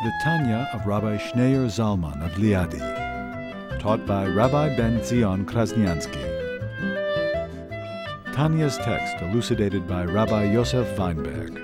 [0.00, 2.78] The Tanya of Rabbi Schneur Zalman of Liadi,
[3.80, 6.22] taught by Rabbi Ben Zion Krasniansky.
[8.32, 11.56] Tanya's text elucidated by Rabbi Yosef Weinberg.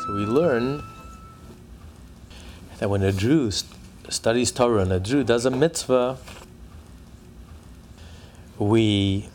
[0.00, 0.82] So we learn
[2.80, 3.72] that when a Jew st-
[4.08, 6.18] studies Torah and a Jew does a mitzvah,
[8.58, 9.28] we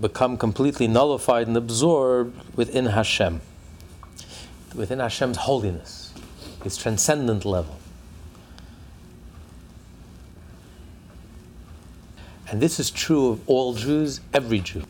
[0.00, 3.40] become completely nullified and absorbed within Hashem,
[4.74, 6.12] within Hashem's holiness,
[6.62, 7.76] His transcendent level.
[12.50, 14.82] And this is true of all Jews, every Jew.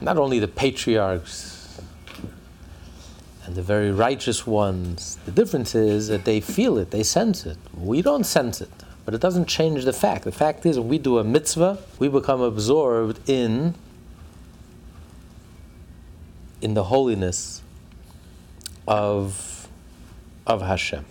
[0.00, 1.62] Not only the patriarchs
[3.44, 5.18] and the very righteous ones.
[5.26, 7.58] The difference is that they feel it, they sense it.
[7.76, 8.70] We don't sense it,
[9.04, 10.24] but it doesn't change the fact.
[10.24, 13.74] The fact is, when we do a mitzvah, we become absorbed in
[16.60, 17.62] in the holiness
[18.86, 19.68] of
[20.46, 21.04] of Hashem.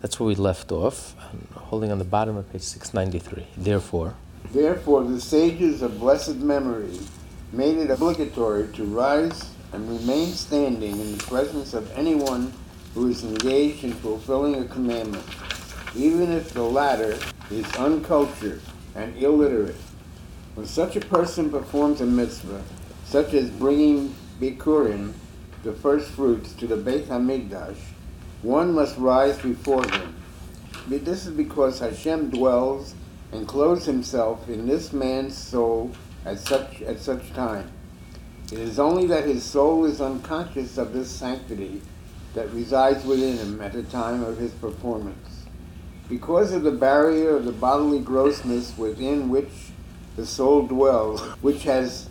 [0.00, 1.14] That's where we left off,
[1.54, 3.46] holding on the bottom of page 693.
[3.56, 4.14] Therefore,
[4.52, 6.98] Therefore, the sages of blessed memory
[7.52, 12.52] made it obligatory to rise and remain standing in the presence of anyone
[12.94, 15.24] who is engaged in fulfilling a commandment,
[15.96, 17.18] even if the latter
[17.50, 18.60] is uncultured
[18.94, 19.76] and illiterate.
[20.54, 22.62] When such a person performs a mitzvah,
[23.04, 25.12] such as bringing bikurim,
[25.62, 27.78] the first fruits, to the Beit Hamikdash,
[28.42, 30.14] one must rise before him.
[30.88, 32.94] This is because Hashem dwells
[33.32, 35.90] and clothes himself in this man's soul
[36.24, 37.70] at such at such time.
[38.52, 41.82] It is only that his soul is unconscious of this sanctity
[42.34, 45.45] that resides within him at the time of his performance.
[46.08, 49.50] Because of the barrier of the bodily grossness within which
[50.14, 52.08] the soul dwells, which has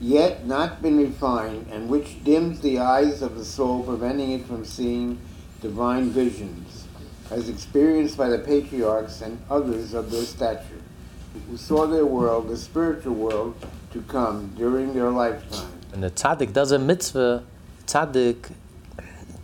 [0.00, 4.64] yet not been refined, and which dims the eyes of the soul, preventing it from
[4.64, 5.18] seeing
[5.60, 6.86] divine visions,
[7.30, 10.82] as experienced by the patriarchs and others of their stature,
[11.48, 13.54] who saw their world, the spiritual world,
[13.92, 15.70] to come during their lifetime.
[15.90, 17.44] when the tzaddik does a mitzvah,
[17.86, 18.50] tzaddik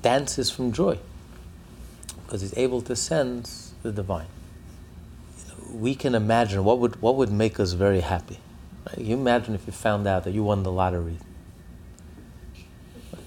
[0.03, 0.98] dances from joy
[2.25, 4.26] because he's able to sense the divine.
[5.72, 8.38] We can imagine what would what would make us very happy.
[8.86, 8.98] Right?
[8.98, 11.18] You imagine if you found out that you won the lottery,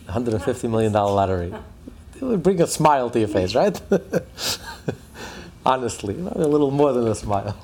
[0.06, 1.53] 150 million dollar lottery.
[2.16, 3.79] It would bring a smile to your face, right?
[5.66, 7.57] Honestly, a little more than a smile.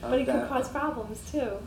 [0.00, 1.58] But it could cause problems too.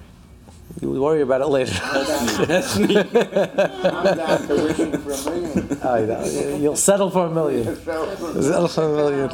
[0.81, 1.73] You worry about it later.
[2.45, 2.97] That's me.
[2.97, 5.79] I'm down to wishing for a million.
[5.83, 6.57] I know.
[6.57, 7.75] You'll settle for a million.
[7.75, 9.29] Settle for a million.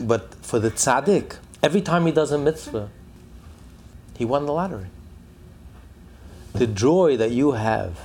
[0.00, 2.88] But for the tzaddik, every time he does a mitzvah,
[4.16, 4.88] he won the lottery.
[6.54, 7.98] The joy that you have,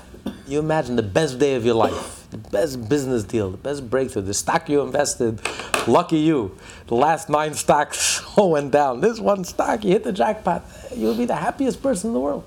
[0.47, 4.21] you imagine the best day of your life, the best business deal, the best breakthrough,
[4.21, 5.41] the stock you invested,
[5.87, 6.57] lucky you.
[6.87, 9.01] The last nine stocks all went down.
[9.01, 10.63] This one stock, you hit the jackpot.
[10.95, 12.45] You'll be the happiest person in the world.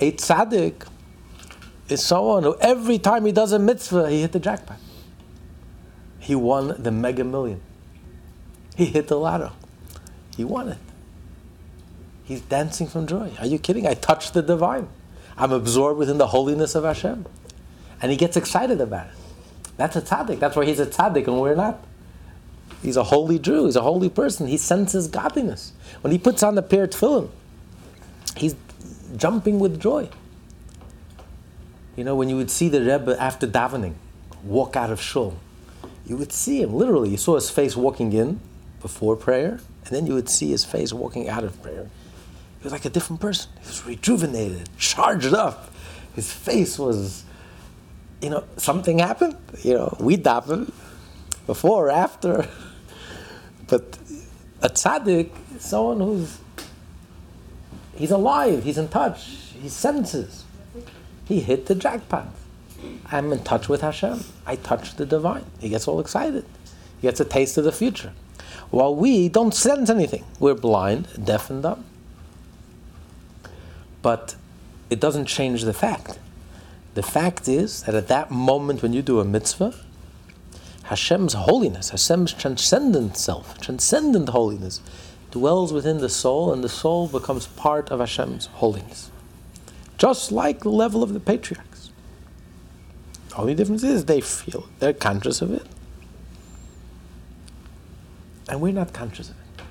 [0.00, 0.86] A tzaddik
[1.88, 4.78] is someone who every time he does a mitzvah, he hit the jackpot.
[6.18, 7.60] He won the mega million.
[8.76, 9.52] He hit the lotto.
[10.36, 10.78] He won it.
[12.24, 13.32] He's dancing from joy.
[13.38, 13.86] Are you kidding?
[13.86, 14.88] I touched the divine.
[15.36, 17.26] I'm absorbed within the holiness of Hashem.
[18.00, 19.12] And he gets excited about it.
[19.76, 20.38] That's a tzaddik.
[20.38, 21.84] That's why he's a tzaddik and we're not.
[22.82, 23.66] He's a holy Jew.
[23.66, 24.46] He's a holy person.
[24.46, 25.72] He senses godliness.
[26.00, 27.30] When he puts on the pair tefillin,
[28.36, 28.54] he's
[29.16, 30.08] jumping with joy.
[31.96, 33.94] You know, when you would see the Rebbe after davening
[34.42, 35.38] walk out of shul,
[36.06, 37.10] you would see him literally.
[37.10, 38.40] You saw his face walking in
[38.84, 41.88] before prayer, and then you would see his face walking out of prayer.
[42.58, 43.50] He was like a different person.
[43.62, 45.70] He was rejuvenated, charged up.
[46.14, 47.24] His face was,
[48.20, 49.38] you know, something happened.
[49.62, 50.70] You know, we davened
[51.46, 52.46] before or after.
[53.66, 53.96] But
[54.60, 56.38] a tzaddik someone who's
[57.96, 59.20] he's alive, he's in touch,
[59.62, 60.44] he senses.
[61.24, 62.28] He hit the jackpot.
[63.10, 64.20] I'm in touch with Hashem.
[64.44, 65.46] I touch the divine.
[65.58, 66.44] He gets all excited.
[67.00, 68.12] He gets a taste of the future.
[68.74, 70.24] While we don't sense anything.
[70.40, 71.84] We're blind, deaf, and dumb.
[74.02, 74.34] But
[74.90, 76.18] it doesn't change the fact.
[76.94, 79.76] The fact is that at that moment when you do a mitzvah,
[80.86, 84.80] Hashem's holiness, Hashem's transcendent self, transcendent holiness,
[85.30, 89.08] dwells within the soul, and the soul becomes part of Hashem's holiness.
[89.98, 91.92] Just like the level of the patriarchs.
[93.28, 95.64] The only difference is they feel, they're conscious of it.
[98.48, 99.64] And we're not conscious of it.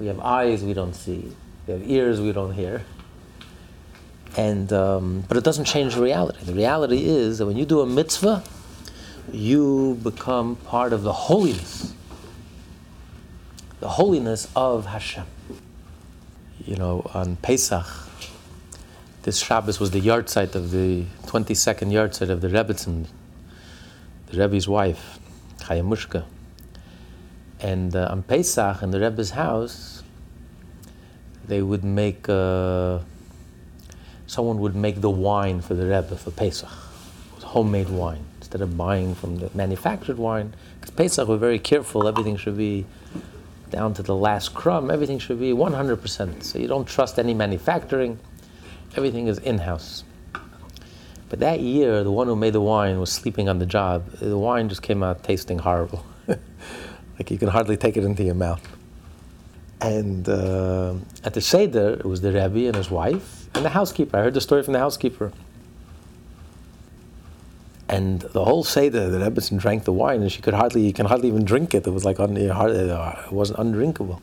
[0.00, 1.32] We have eyes we don't see,
[1.66, 2.84] we have ears we don't hear.
[4.36, 6.44] And, um, but it doesn't change the reality.
[6.44, 8.44] The reality is that when you do a mitzvah,
[9.32, 11.92] you become part of the holiness,
[13.80, 15.24] the holiness of Hashem.
[16.64, 17.86] You know, on Pesach,
[19.22, 23.06] this Shabbos was the yahrzeit of the 22nd yahrzeit of the Rebbetzin,
[24.26, 25.18] the Rebbe's wife,
[25.60, 26.24] Chaya Mushka.
[27.60, 30.02] And uh, on Pesach, in the Rebbe's house,
[31.46, 32.98] they would make, uh,
[34.26, 36.68] someone would make the wine for the Rebbe for Pesach.
[36.68, 40.54] It was homemade wine instead of buying from the manufactured wine.
[40.80, 42.86] Because Pesach, we're very careful, everything should be
[43.70, 46.42] down to the last crumb, everything should be 100%.
[46.42, 48.18] So you don't trust any manufacturing,
[48.96, 50.04] everything is in house.
[51.28, 54.10] But that year, the one who made the wine was sleeping on the job.
[54.12, 56.04] The wine just came out tasting horrible.
[57.18, 58.66] like you can hardly take it into your mouth.
[59.80, 60.94] And uh,
[61.24, 64.16] at the Seder, it was the Rebbe and his wife and the housekeeper.
[64.16, 65.32] I heard the story from the housekeeper.
[67.88, 71.06] And the whole Seder, the Rebbetzin drank the wine, and she could hardly, you can
[71.06, 71.86] hardly even drink it.
[71.86, 74.20] It was like, un, it wasn't undrinkable.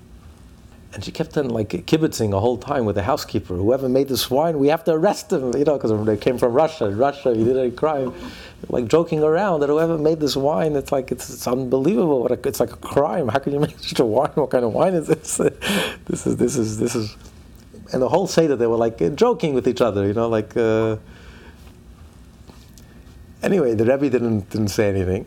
[0.96, 3.54] And she kept on like kibitzing the whole time with the housekeeper.
[3.54, 6.54] Whoever made this wine, we have to arrest him, you know, because they came from
[6.54, 6.90] Russia.
[6.90, 8.14] Russia, he did a crime.
[8.70, 12.22] Like joking around that whoever made this wine, it's like, it's, it's unbelievable.
[12.22, 13.28] What a, it's like a crime.
[13.28, 14.32] How can you make such a wine?
[14.36, 15.36] What kind of wine is this?
[16.06, 17.14] this is, this is, this is.
[17.92, 20.56] And the whole Seder, they were like joking with each other, you know, like.
[20.56, 20.96] Uh,
[23.46, 25.24] Anyway, the Rebbe didn't, didn't say anything.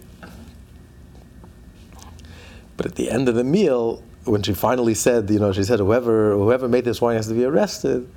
[2.76, 5.78] But at the end of the meal, when she finally said, you know, she said,
[5.78, 8.08] whoever, whoever made this wine has to be arrested.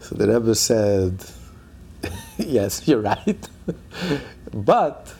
[0.00, 1.24] So the Rebbe said,
[2.38, 3.48] yes, you're right.
[4.52, 5.14] but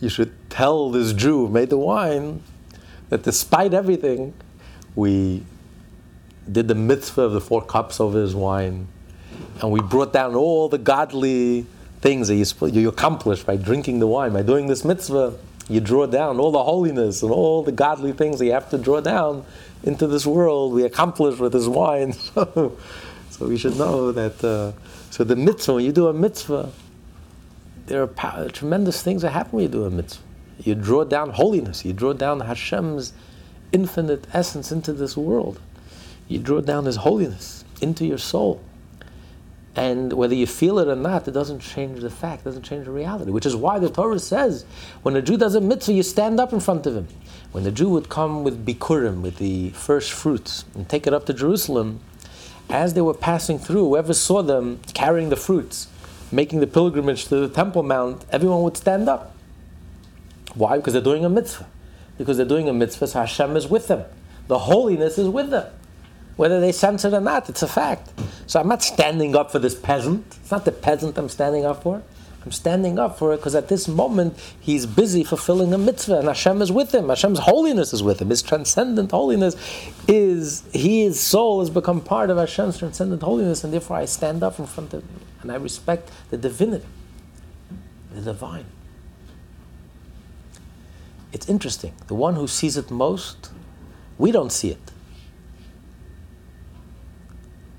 [0.00, 2.42] you should tell this Jew who made the wine
[3.08, 4.34] that despite everything,
[4.94, 5.44] we
[6.50, 8.88] did the mitzvah of the four cups over his wine,
[9.60, 11.66] and we brought down all the godly
[12.00, 15.34] things that you, you accomplish by drinking the wine, by doing this mitzvah.
[15.68, 18.78] You draw down all the holiness and all the godly things that you have to
[18.78, 19.44] draw down
[19.82, 20.72] into this world.
[20.72, 22.12] We accomplish with this wine.
[22.34, 22.72] so
[23.40, 24.42] we should know that.
[24.42, 24.72] Uh,
[25.10, 26.70] so the mitzvah, when you do a mitzvah,
[27.86, 30.22] there are tremendous things that happen when you do a mitzvah.
[30.58, 31.84] You draw down holiness.
[31.84, 33.12] You draw down Hashem's
[33.72, 35.60] infinite essence into this world.
[36.28, 38.60] You draw down His holiness into your soul.
[39.78, 42.90] And whether you feel it or not, it doesn't change the fact, doesn't change the
[42.90, 43.30] reality.
[43.30, 44.64] Which is why the Torah says
[45.02, 47.06] when a Jew does a mitzvah, you stand up in front of him.
[47.52, 51.26] When the Jew would come with bikurim, with the first fruits, and take it up
[51.26, 52.00] to Jerusalem,
[52.68, 55.86] as they were passing through, whoever saw them carrying the fruits,
[56.32, 59.36] making the pilgrimage to the Temple Mount, everyone would stand up.
[60.54, 60.78] Why?
[60.78, 61.68] Because they're doing a mitzvah.
[62.18, 64.04] Because they're doing a mitzvah, so Hashem is with them.
[64.48, 65.72] The holiness is with them.
[66.38, 68.12] Whether they sense it or not, it's a fact.
[68.46, 70.24] So I'm not standing up for this peasant.
[70.40, 72.00] It's not the peasant I'm standing up for.
[72.44, 76.28] I'm standing up for it because at this moment he's busy fulfilling a mitzvah and
[76.28, 77.08] Hashem is with him.
[77.08, 78.30] Hashem's holiness is with him.
[78.30, 79.56] His transcendent holiness
[80.06, 84.60] is, his soul has become part of Hashem's transcendent holiness and therefore I stand up
[84.60, 86.86] in front of him and I respect the divinity,
[88.14, 88.66] the divine.
[91.32, 91.94] It's interesting.
[92.06, 93.50] The one who sees it most,
[94.18, 94.92] we don't see it.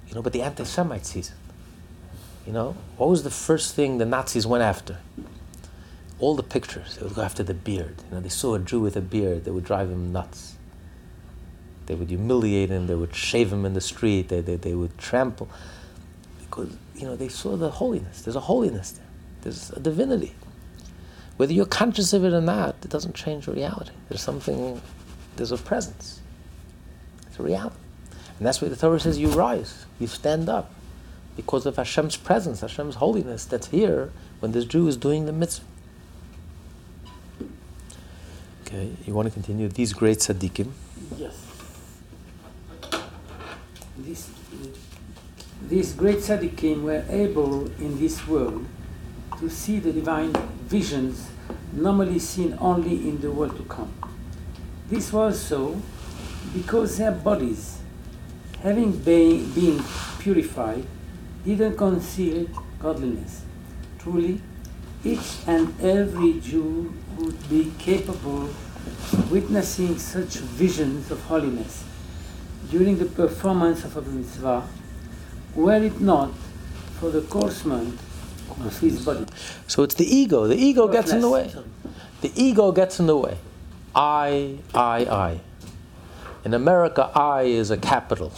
[0.09, 1.35] You know, but the anti-Semite sees it.
[2.45, 4.97] You know, what was the first thing the Nazis went after?
[6.19, 6.97] All the pictures.
[6.97, 7.95] They would go after the beard.
[8.09, 10.55] You know, they saw a Jew with a beard, they would drive him nuts.
[11.89, 12.85] They would humiliate him.
[12.85, 14.29] They would shave him in the street.
[14.29, 15.49] They, they, they would trample.
[16.39, 18.21] Because, you know, they saw the holiness.
[18.21, 19.07] There's a holiness there.
[19.41, 20.35] There's a divinity.
[21.37, 23.89] Whether you're conscious of it or not, it doesn't change reality.
[24.07, 24.79] There's something,
[25.35, 26.19] there's a presence.
[27.25, 27.75] It's a reality.
[28.39, 30.71] And that's why the Torah says you rise, you stand up,
[31.35, 35.65] because of Hashem's presence, Hashem's holiness that's here when this Jew is doing the mitzvah.
[38.65, 39.67] Okay, you want to continue?
[39.67, 40.71] These great tzaddikim.
[41.17, 41.45] Yes.
[43.97, 44.29] This,
[45.67, 48.65] these great tzaddikim were able in this world
[49.39, 50.33] to see the divine
[50.67, 51.29] visions
[51.73, 53.91] normally seen only in the world to come.
[54.89, 55.81] This was so
[56.53, 57.78] because their bodies
[58.61, 59.83] having been, been
[60.19, 60.85] purified,
[61.45, 62.47] didn't conceal
[62.79, 63.43] godliness.
[63.99, 64.41] Truly,
[65.03, 71.83] each and every Jew would be capable of witnessing such visions of holiness
[72.69, 74.67] during the performance of a mitzvah,
[75.55, 76.31] were it not
[76.99, 77.93] for the coarseness
[78.49, 79.25] of his body.
[79.67, 80.47] So it's the ego.
[80.47, 81.51] The ego gets in the way.
[82.21, 83.37] The ego gets in the way.
[83.95, 85.39] I, I, I.
[86.45, 88.31] In America, I is a capital.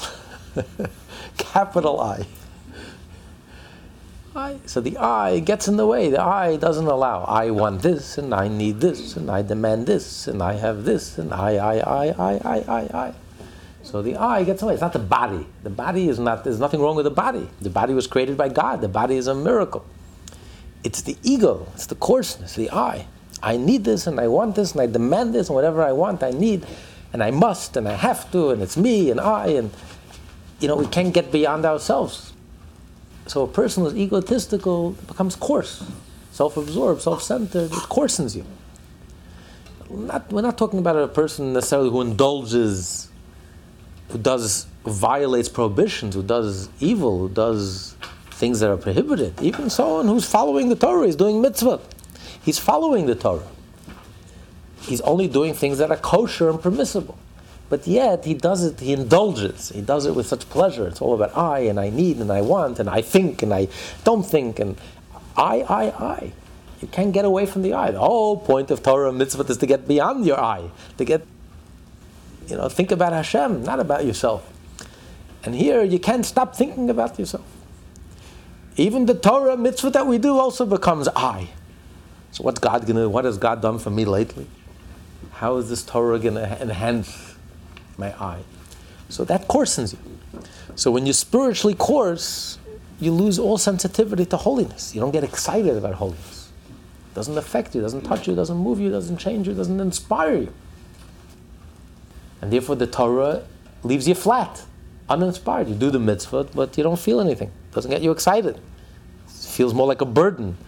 [1.38, 2.26] capital I.
[4.36, 4.60] I.
[4.66, 6.10] So the I gets in the way.
[6.10, 7.24] The I doesn't allow.
[7.24, 11.18] I want this, and I need this, and I demand this, and I have this,
[11.18, 13.14] and I, I, I, I, I, I, I.
[13.84, 14.74] So the I gets away.
[14.74, 15.46] It's not the body.
[15.64, 17.50] The body is not, there's nothing wrong with the body.
[17.62, 18.82] The body was created by God.
[18.82, 19.86] The body is a miracle.
[20.84, 23.06] It's the ego, it's the coarseness, the I.
[23.44, 26.24] I need this and I want this and I demand this and whatever I want,
[26.24, 26.66] I need
[27.14, 29.72] and I must and I have to and it's me and I and
[30.60, 32.34] you know, we can't get beyond ourselves.
[33.26, 35.84] So a person who's egotistical becomes coarse,
[36.32, 38.46] self-absorbed, self-centered, it coarsens you.
[39.90, 43.10] Not, we're not talking about a person necessarily who indulges,
[44.10, 47.96] who does violates prohibitions, who does evil, who does
[48.32, 49.40] things that are prohibited.
[49.42, 51.80] Even someone who's following the Torah is doing mitzvah.
[52.44, 53.48] He's following the Torah.
[54.82, 57.18] He's only doing things that are kosher and permissible.
[57.70, 59.70] But yet he does it, he indulges.
[59.70, 60.86] He does it with such pleasure.
[60.88, 63.70] It's all about I and I need and I want and I think and I
[64.04, 64.78] don't think and
[65.38, 66.34] I, I, I.
[66.82, 67.92] You can't get away from the I.
[67.92, 71.26] The whole point of Torah and mitzvah is to get beyond your I, to get,
[72.48, 74.52] you know, think about Hashem, not about yourself.
[75.44, 77.46] And here you can't stop thinking about yourself.
[78.78, 81.50] Even the Torah mitzvah that we do also becomes I.
[82.32, 83.08] So what's God gonna?
[83.10, 84.48] What has God done for me lately?
[85.42, 87.34] How is this Torah gonna enhance
[87.98, 88.44] my eye?
[89.10, 90.44] So that coarsens you.
[90.76, 92.60] So when you spiritually coarse,
[93.00, 94.94] you lose all sensitivity to holiness.
[94.94, 96.52] You don't get excited about holiness.
[97.12, 100.36] It doesn't affect you, doesn't touch you, doesn't move you, doesn't change you, doesn't inspire
[100.36, 100.54] you.
[102.40, 103.42] And therefore the Torah
[103.82, 104.64] leaves you flat,
[105.10, 105.68] uninspired.
[105.68, 108.58] You do the mitzvah, but you don't feel anything It doesn't get you excited.
[108.58, 110.60] It feels more like a burden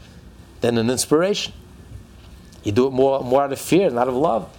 [0.61, 1.53] than an inspiration.
[2.63, 4.49] You do it more, more out of fear, not of love.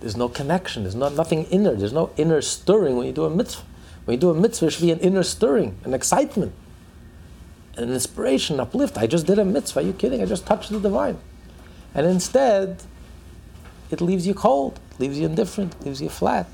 [0.00, 0.82] There's no connection.
[0.82, 1.74] There's not, nothing inner.
[1.74, 3.64] There's no inner stirring when you do a mitzvah.
[4.04, 6.52] When you do a mitzvah, there should be an inner stirring, an excitement,
[7.76, 8.98] an inspiration, uplift.
[8.98, 9.80] I just did a mitzvah.
[9.80, 10.20] Are you kidding?
[10.20, 11.18] I just touched the divine.
[11.94, 12.82] And instead,
[13.90, 16.46] it leaves you cold, leaves you indifferent, leaves you flat.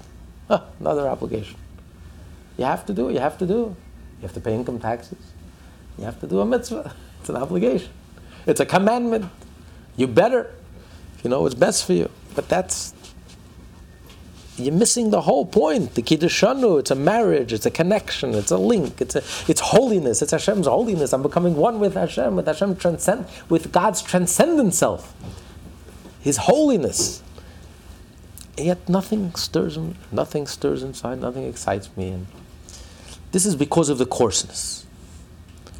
[0.48, 1.56] Huh, another obligation.
[2.58, 3.14] You have to do it.
[3.14, 3.68] You have to do it.
[3.68, 5.18] You have to pay income taxes.
[5.98, 6.94] You have to do a mitzvah.
[7.20, 7.90] It's an obligation.
[8.46, 9.26] It's a commandment.
[9.94, 10.50] You better.
[11.22, 12.08] You know what's best for you.
[12.34, 12.94] But that's
[14.60, 15.94] you're missing the whole point.
[15.94, 20.22] The kiddushanu, it's a marriage, it's a connection, it's a link, it's a, it's holiness,
[20.22, 21.12] it's Hashem's holiness.
[21.12, 25.14] I'm becoming one with Hashem, with Hashem transcend, with God's transcendent self,
[26.20, 27.22] His holiness.
[28.56, 29.78] And yet nothing stirs,
[30.12, 32.26] nothing stirs inside, nothing excites me, and
[33.32, 34.86] this is because of the coarseness.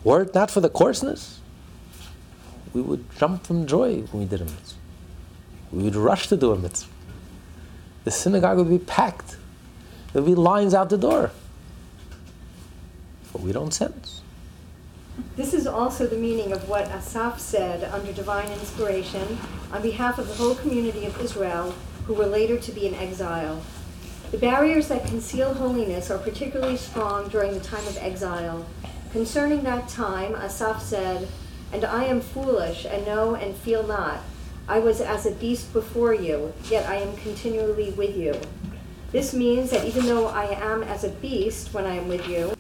[0.05, 1.41] Were it not for the coarseness,
[2.73, 4.79] we would jump from joy when we did a mitzvah.
[5.73, 6.91] We would rush to do a mitzvah.
[8.05, 9.37] The synagogue would be packed.
[10.13, 11.31] There would be lines out the door.
[13.33, 14.23] But we don't sense.
[15.37, 19.39] This is also the meaning of what Asaph said under divine inspiration
[19.73, 21.75] on behalf of the whole community of Israel
[22.07, 23.63] who were later to be in exile.
[24.31, 28.65] The barriers that conceal holiness are particularly strong during the time of exile.
[29.13, 31.29] Concerning that time, Asaph said,
[31.73, 34.21] And I am foolish, and know and feel not.
[34.71, 38.41] I was as a beast before you, yet I am continually with you.
[39.11, 42.55] This means that even though I am as a beast when I am with you,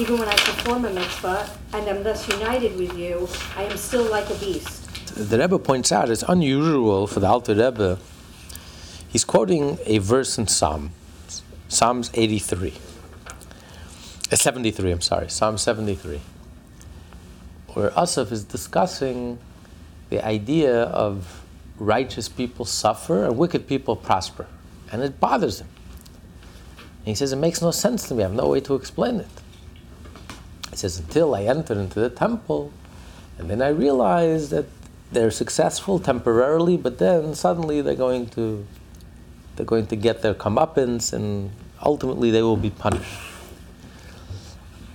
[0.00, 4.08] even when I perform a mitzvah and am thus united with you, I am still
[4.08, 4.86] like a beast.
[5.16, 7.98] The Rebbe points out it's unusual for the Alter Rebbe.
[9.08, 10.92] He's quoting a verse in Psalm,
[11.66, 12.72] Psalms 83.
[14.30, 16.20] Uh, 73, I'm sorry, Psalm 73,
[17.74, 19.40] where Asaf is discussing
[20.10, 21.42] the idea of
[21.78, 24.46] righteous people suffer and wicked people prosper.
[24.92, 25.68] And it bothers him.
[26.78, 28.22] And he says, It makes no sense to me.
[28.22, 29.28] I have no way to explain it.
[30.70, 32.72] He says, Until I entered into the temple,
[33.38, 34.66] and then I realized that
[35.12, 38.66] they're successful temporarily, but then suddenly they're going to
[39.54, 43.20] they're going to get their comeuppance and ultimately they will be punished.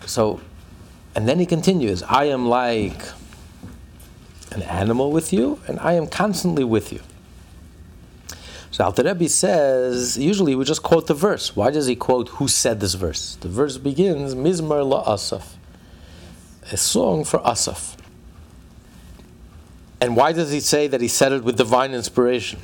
[0.06, 0.42] So
[1.16, 3.02] and then he continues, I am like
[4.52, 7.02] an animal with you, and I am constantly with you.
[8.72, 11.56] So Alter Rebbe says, usually we just quote the verse.
[11.56, 13.36] Why does he quote who said this verse?
[13.36, 15.58] The verse begins, Mizmor la Asaf,
[16.72, 17.98] a song for Asaf.
[20.00, 22.60] And why does he say that he said it with divine inspiration?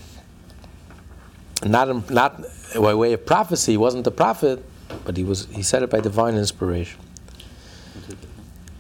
[1.64, 2.42] Not, not
[2.74, 4.64] by way of prophecy, he wasn't a prophet,
[5.06, 7.00] but he, was, he said it by divine inspiration.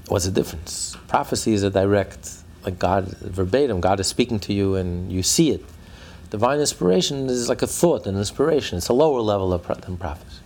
[0.08, 0.96] What's the difference?
[1.08, 2.32] Prophecy is a direct,
[2.68, 5.64] like God, verbatim, God is speaking to you and you see it.
[6.32, 8.78] Divine inspiration is like a thought, an inspiration.
[8.78, 10.42] It's a lower level of, than prophecy.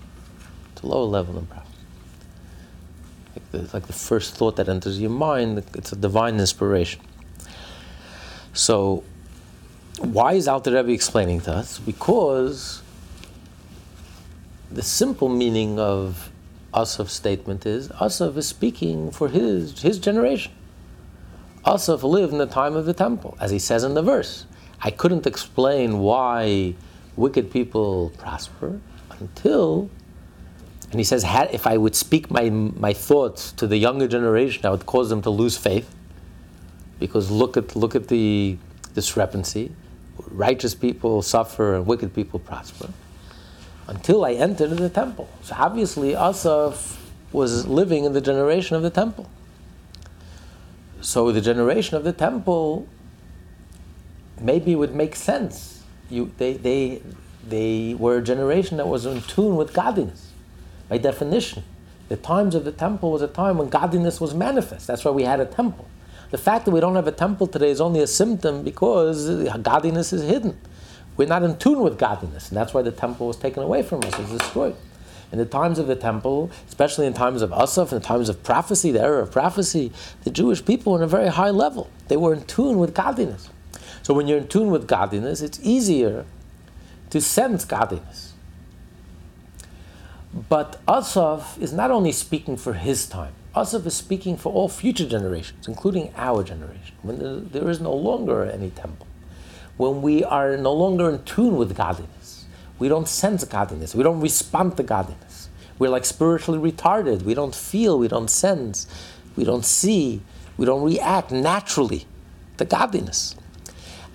[0.72, 1.76] It's a lower level than prophecy.
[3.36, 7.02] Like the, like the first thought that enters your mind, it's a divine inspiration.
[8.54, 9.04] So,
[9.98, 11.80] why is Alter Rebbe explaining to us?
[11.80, 12.84] Because
[14.70, 16.30] the simple meaning of
[16.72, 20.52] Asaf's statement is Asaf is speaking for his, his generation.
[21.66, 24.46] Asaf lived in the time of the temple, as he says in the verse.
[24.82, 26.74] I couldn't explain why
[27.16, 28.80] wicked people prosper
[29.20, 29.90] until,
[30.90, 34.72] and he says, if I would speak my, my thoughts to the younger generation, I
[34.72, 35.94] would cause them to lose faith.
[37.00, 38.58] Because look at, look at the
[38.94, 39.72] discrepancy.
[40.30, 42.90] Righteous people suffer and wicked people prosper.
[43.88, 45.30] Until I entered the temple.
[45.44, 47.00] So obviously, Asaf
[47.32, 49.30] was living in the generation of the temple.
[51.02, 52.88] So the generation of the temple
[54.40, 55.84] maybe would make sense.
[56.10, 57.02] You, they, they,
[57.48, 60.32] they were a generation that was in tune with godliness,
[60.90, 61.64] by definition.
[62.10, 64.88] The times of the temple was a time when godliness was manifest.
[64.88, 65.88] That's why we had a temple.
[66.30, 69.30] The fact that we don't have a temple today is only a symptom because
[69.62, 70.60] godliness is hidden.
[71.18, 74.00] We're not in tune with godliness, and that's why the temple was taken away from
[74.04, 74.76] us, it was destroyed.
[75.32, 78.44] In the times of the temple, especially in times of Asaf, in the times of
[78.44, 79.92] prophecy, the era of prophecy,
[80.24, 81.90] the Jewish people were on a very high level.
[82.10, 83.50] They were in tune with godliness.
[84.04, 86.26] So when you're in tune with godliness, it's easier
[87.12, 88.34] to sense godliness.
[90.50, 95.08] But Asaf is not only speaking for his time, Asaf is speaking for all future
[95.08, 99.08] generations, including our generation, when there is no longer any temple.
[99.76, 102.21] When we are no longer in tune with godliness,
[102.82, 105.50] we don't sense godliness, we don't respond to godliness.
[105.78, 107.22] We're like spiritually retarded.
[107.22, 108.88] We don't feel, we don't sense,
[109.36, 110.22] we don't see,
[110.58, 112.08] we don't react naturally
[112.58, 113.36] to godliness.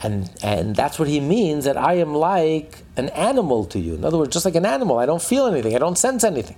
[0.02, 3.94] And, and that's what he means that I am like an animal to you.
[3.94, 6.56] In other words, just like an animal, I don't feel anything, I don't sense anything.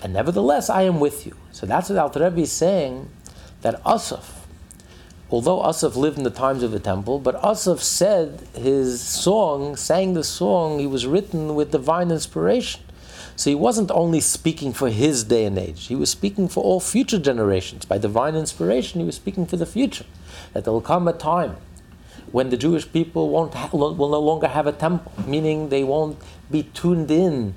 [0.00, 1.36] And nevertheless, I am with you.
[1.50, 3.10] So that's what Alter Rebbe is saying
[3.62, 4.41] that Asaf,
[5.32, 10.12] although Asaf lived in the times of the temple, but Asaf said his song, sang
[10.12, 12.82] the song, he was written with divine inspiration.
[13.34, 16.80] So he wasn't only speaking for his day and age, he was speaking for all
[16.80, 17.86] future generations.
[17.86, 20.04] By divine inspiration, he was speaking for the future.
[20.52, 21.56] That there will come a time
[22.30, 26.18] when the Jewish people won't ha- will no longer have a temple, meaning they won't
[26.50, 27.54] be tuned in,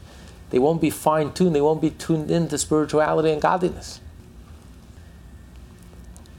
[0.49, 3.99] they won't be fine tuned, they won't be tuned in to spirituality and godliness.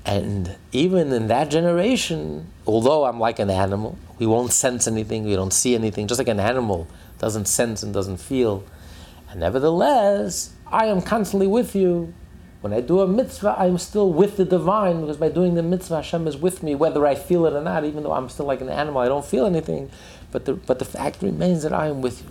[0.07, 5.35] And even in that generation, although I'm like an animal, we won't sense anything, we
[5.35, 6.87] don't see anything, just like an animal
[7.19, 8.62] doesn't sense and doesn't feel.
[9.31, 12.14] And nevertheless, I am constantly with you.
[12.61, 15.97] When I do a mitzvah, I'm still with the divine because by doing the mitzvah,
[15.97, 18.61] Hashem is with me, whether I feel it or not, even though I'm still like
[18.61, 19.90] an animal, I don't feel anything.
[20.31, 22.29] But the, but the fact remains that I am with you.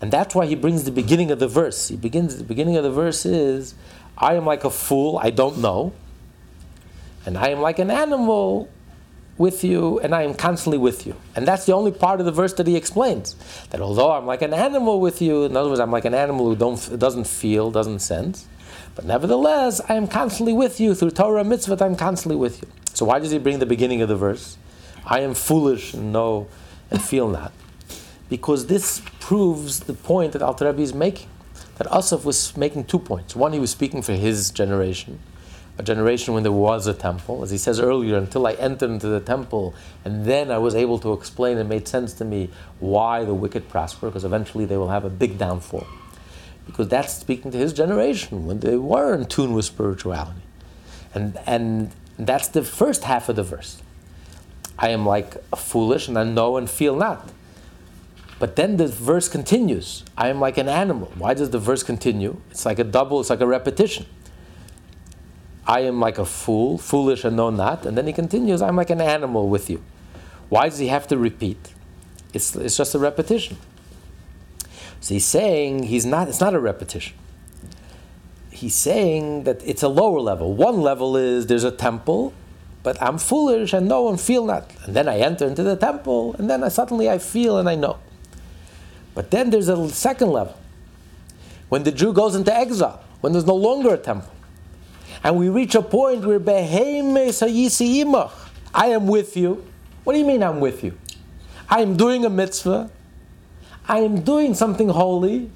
[0.00, 1.88] And that's why he brings the beginning of the verse.
[1.88, 3.74] He begins, the beginning of the verse is,
[4.16, 5.92] I am like a fool, I don't know.
[7.26, 8.68] And I am like an animal
[9.36, 11.16] with you, and I am constantly with you.
[11.34, 13.36] And that's the only part of the verse that he explains.
[13.70, 16.46] That although I'm like an animal with you, in other words, I'm like an animal
[16.46, 18.46] who don't, doesn't feel, doesn't sense,
[18.94, 20.94] but nevertheless, I am constantly with you.
[20.94, 22.68] Through Torah mitzvah, I'm constantly with you.
[22.92, 24.58] So why does he bring the beginning of the verse?
[25.06, 26.48] I am foolish and know
[26.90, 27.52] and feel not.
[28.28, 31.28] Because this proves the point that Alter Rebbe is making.
[31.78, 33.34] That Asaf was making two points.
[33.34, 35.18] One, he was speaking for his generation,
[35.78, 37.42] a generation when there was a temple.
[37.42, 40.98] As he says earlier, until I entered into the temple, and then I was able
[41.00, 44.90] to explain and made sense to me why the wicked prosper, because eventually they will
[44.90, 45.86] have a big downfall.
[46.66, 50.42] Because that's speaking to his generation when they were in tune with spirituality.
[51.14, 53.82] And, and that's the first half of the verse.
[54.78, 57.30] I am like foolish and I know and feel not.
[58.38, 60.02] But then the verse continues.
[60.16, 61.12] I am like an animal.
[61.16, 62.40] Why does the verse continue?
[62.50, 64.06] It's like a double, it's like a repetition.
[65.70, 67.86] I am like a fool, foolish and know not.
[67.86, 69.80] And then he continues, I'm like an animal with you.
[70.48, 71.74] Why does he have to repeat?
[72.34, 73.56] It's, it's just a repetition.
[75.00, 77.16] So he's saying he's not, it's not a repetition.
[78.50, 80.54] He's saying that it's a lower level.
[80.54, 82.34] One level is there's a temple,
[82.82, 84.68] but I'm foolish and know and feel not.
[84.86, 87.76] And then I enter into the temple, and then I, suddenly I feel and I
[87.76, 88.00] know.
[89.14, 90.58] But then there's a second level.
[91.68, 94.32] When the Jew goes into exile, when there's no longer a temple,
[95.22, 96.40] and we reach a point where
[98.72, 99.64] I am with you.
[100.04, 100.96] What do you mean I'm with you?
[101.68, 102.90] I am doing a mitzvah.
[103.86, 105.50] I am doing something holy.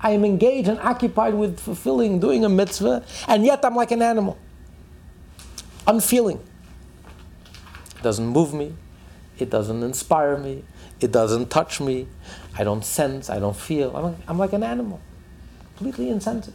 [0.00, 4.02] I am engaged and occupied with fulfilling, doing a mitzvah, and yet I'm like an
[4.02, 4.38] animal.
[5.86, 6.40] Unfeeling.
[7.96, 8.74] It doesn't move me.
[9.38, 10.64] It doesn't inspire me.
[11.00, 12.06] It doesn't touch me.
[12.56, 13.30] I don't sense.
[13.30, 13.96] I don't feel.
[13.96, 15.00] I'm, I'm like an animal,
[15.76, 16.54] completely insensitive.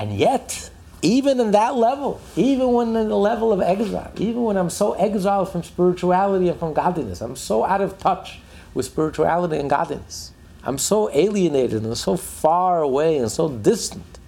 [0.00, 0.70] And yet,
[1.02, 4.94] even in that level, even when in the level of exile, even when I'm so
[4.94, 8.40] exiled from spirituality and from godliness, I'm so out of touch
[8.72, 10.32] with spirituality and godliness,
[10.64, 14.18] I'm so alienated and so far away and so distant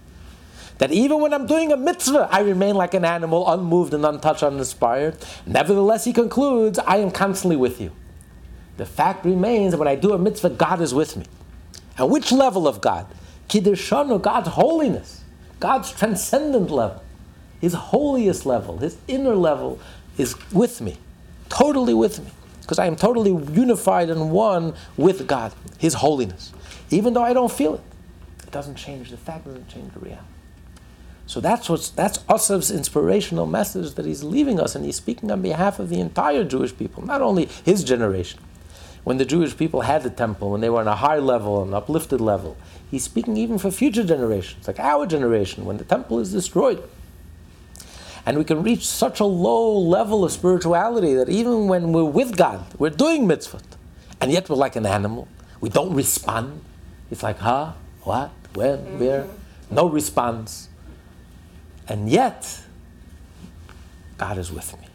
[0.77, 4.43] that even when I'm doing a mitzvah, I remain like an animal, unmoved and untouched,
[4.43, 5.17] uninspired.
[5.47, 7.93] Nevertheless, he concludes, I am constantly with you.
[8.77, 11.25] The fact remains that when I do a mitzvah, God is with me.
[11.97, 13.07] And which level of God?
[13.49, 15.22] Kiddushanu, God's holiness.
[15.63, 17.05] God's transcendent level,
[17.61, 19.79] His holiest level, His inner level
[20.19, 20.99] is with me,
[21.49, 26.53] totally with me, because I am totally unified and one with God, His holiness.
[26.91, 27.81] Even though I don't feel it,
[28.43, 30.27] it doesn't change the fact, doesn't change the reality.
[31.27, 35.43] So that's what's that's Asaf's inspirational message that he's leaving us, and he's speaking on
[35.43, 38.41] behalf of the entire Jewish people, not only his generation.
[39.05, 41.75] When the Jewish people had the temple, when they were on a high level, an
[41.75, 42.57] uplifted level,
[42.93, 46.83] He's speaking even for future generations, like our generation, when the temple is destroyed.
[48.27, 52.37] And we can reach such a low level of spirituality that even when we're with
[52.37, 53.63] God, we're doing mitzvot.
[54.21, 55.27] and yet we're like an animal.
[55.61, 56.61] We don't respond.
[57.11, 57.73] It's like, huh?
[58.03, 58.31] What?
[58.55, 58.79] When?
[58.79, 58.99] Mm-hmm.
[58.99, 59.27] Where?
[59.71, 60.69] No response.
[61.89, 62.61] And yet,
[64.19, 64.87] God is with me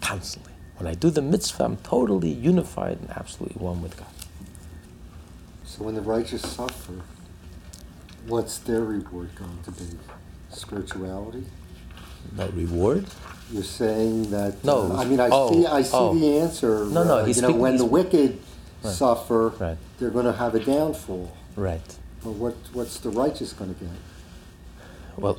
[0.00, 0.49] constantly.
[0.80, 4.08] When I do the mitzvah, I'm totally unified and absolutely one with God.
[5.66, 7.02] So when the righteous suffer,
[8.26, 9.84] what's their reward going to be?
[10.48, 11.44] Spirituality?
[12.34, 13.04] No reward?
[13.52, 14.64] You're saying that.
[14.64, 14.90] No.
[14.90, 15.66] Uh, I mean, I oh, see.
[15.66, 16.14] I see oh.
[16.18, 16.86] the answer.
[16.86, 17.18] No, no.
[17.18, 18.38] Uh, he's you know, speaking, when the wicked
[18.82, 18.94] right.
[18.94, 19.76] suffer, right.
[19.98, 21.30] they're going to have a downfall.
[21.56, 21.98] Right.
[22.24, 23.92] But what what's the righteous going to get?
[25.18, 25.38] Well,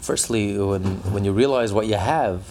[0.00, 2.46] firstly, when when you realize what you have,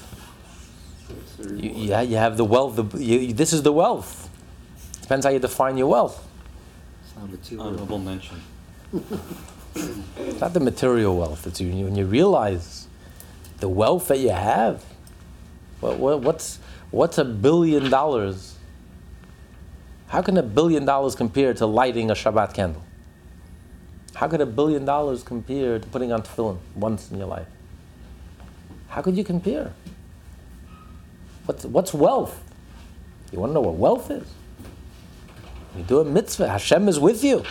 [1.51, 2.75] you, you, you have the wealth.
[2.75, 4.25] The, you, this is the wealth
[5.05, 6.27] Depends how you define your wealth.
[7.59, 8.41] Honorable mention.
[10.15, 11.45] it's not the material wealth.
[11.45, 12.87] It's when you realize
[13.59, 14.83] the wealth that you have.
[15.79, 16.57] What, what, what's,
[16.89, 18.55] what's a billion dollars?
[20.07, 22.81] How can a billion dollars compare to lighting a Shabbat candle?
[24.15, 27.47] How could a billion dollars compare to putting on tefillin once in your life?
[28.87, 29.71] How could you compare?
[31.45, 32.43] What's, what's wealth?
[33.31, 34.27] You want to know what wealth is?
[35.77, 37.43] You do a mitzvah, Hashem is with you.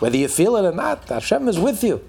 [0.00, 2.04] Whether you feel it or not, Hashem is with you.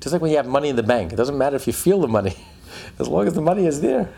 [0.00, 2.00] Just like when you have money in the bank, it doesn't matter if you feel
[2.00, 2.34] the money,
[2.98, 4.12] as long as the money is there.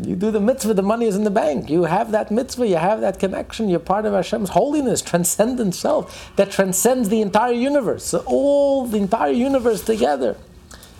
[0.00, 1.70] You do the mitzvah, the money is in the bank.
[1.70, 6.30] You have that mitzvah, you have that connection, you're part of Hashem's holiness, transcendent self
[6.36, 8.04] that transcends the entire universe.
[8.04, 10.36] So all the entire universe together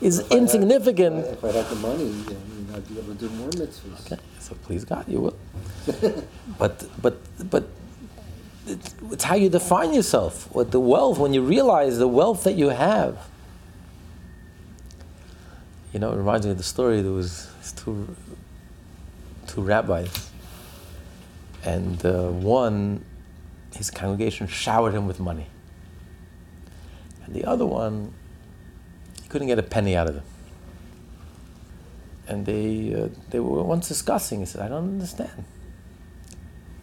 [0.01, 1.17] is if insignificant.
[1.17, 4.13] I had, if I had the money, mean, I'd be able to do more mitzvahs.
[4.13, 5.39] Okay, so please God, you will.
[6.59, 7.69] but but but
[8.67, 10.53] it's, it's, how you define yourself.
[10.55, 13.29] What the wealth when you realize the wealth that you have.
[15.93, 17.01] You know, it reminds me of the story.
[17.01, 18.15] There was two
[19.47, 20.31] two rabbis,
[21.65, 23.05] and uh, one
[23.75, 25.47] his congregation showered him with money,
[27.25, 28.13] and the other one
[29.27, 30.25] he couldn't get a penny out of them
[32.29, 34.39] and they uh, they were once discussing.
[34.39, 35.45] He said, "I don't understand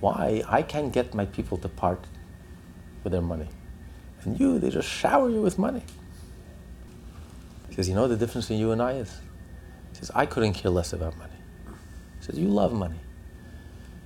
[0.04, 2.06] why I can't get my people to part
[3.06, 3.48] with their money.
[4.24, 5.82] And you, they just shower you with money.
[7.70, 9.22] He says, You know the difference between you and I is?
[9.92, 11.40] He says, I couldn't care less about money.
[12.20, 13.00] He says, You love money.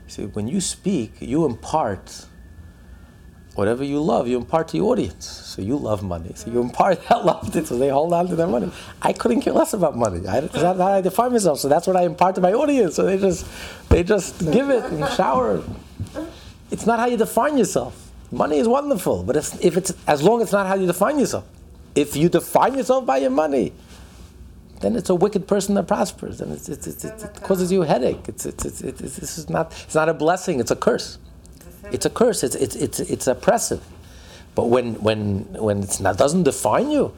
[0.05, 2.27] He says, When you speak, you impart
[3.57, 5.25] whatever you love, you impart to your audience.
[5.25, 6.31] So you love money.
[6.35, 8.71] So you impart that love to so they hold on to their money.
[9.01, 10.25] I couldn't care less about money.
[10.27, 11.59] I, that's how I define myself.
[11.59, 12.95] So that's what I impart to my audience.
[12.95, 13.47] So they just
[13.89, 15.63] they just give it and shower.
[16.69, 18.11] It's not how you define yourself.
[18.31, 21.17] Money is wonderful, but if, if it's as long as it's not how you define
[21.17, 21.45] yourself.
[21.95, 23.73] If you define yourself by your money,
[24.81, 27.87] then it's a wicked person that prospers, and it's, it's, it's, it causes you a
[27.87, 28.27] headache.
[28.27, 31.17] It's, it's, it's, it's, is not, it's not a blessing, it's a curse.
[31.91, 33.83] It's a curse, it's, it's, it's, it's oppressive.
[34.55, 37.13] But when when when it doesn't define you,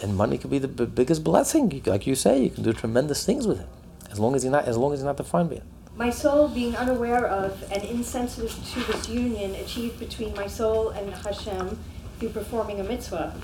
[0.00, 1.82] then money could be the b- biggest blessing.
[1.86, 3.68] Like you say, you can do tremendous things with it,
[4.10, 5.62] as long as you're not as long as you're not defined by it.
[5.96, 11.10] My soul, being unaware of and insensitive to this union achieved between my soul and
[11.12, 11.78] Hashem
[12.20, 13.34] through performing a mitzvah.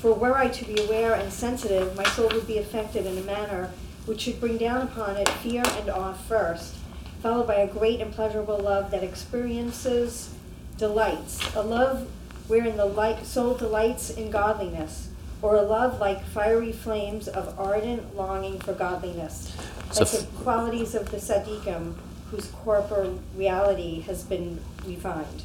[0.00, 3.22] For were I to be aware and sensitive, my soul would be affected in a
[3.22, 3.70] manner
[4.06, 6.74] which should bring down upon it fear and awe first,
[7.22, 10.34] followed by a great and pleasurable love that experiences
[10.76, 12.08] delights, a love
[12.48, 15.08] wherein the light, soul delights in godliness,
[15.40, 19.56] or a love like fiery flames of ardent longing for godliness,
[19.92, 21.94] So like the qualities of the tzaddikim,
[22.30, 25.44] whose corporal reality has been refined.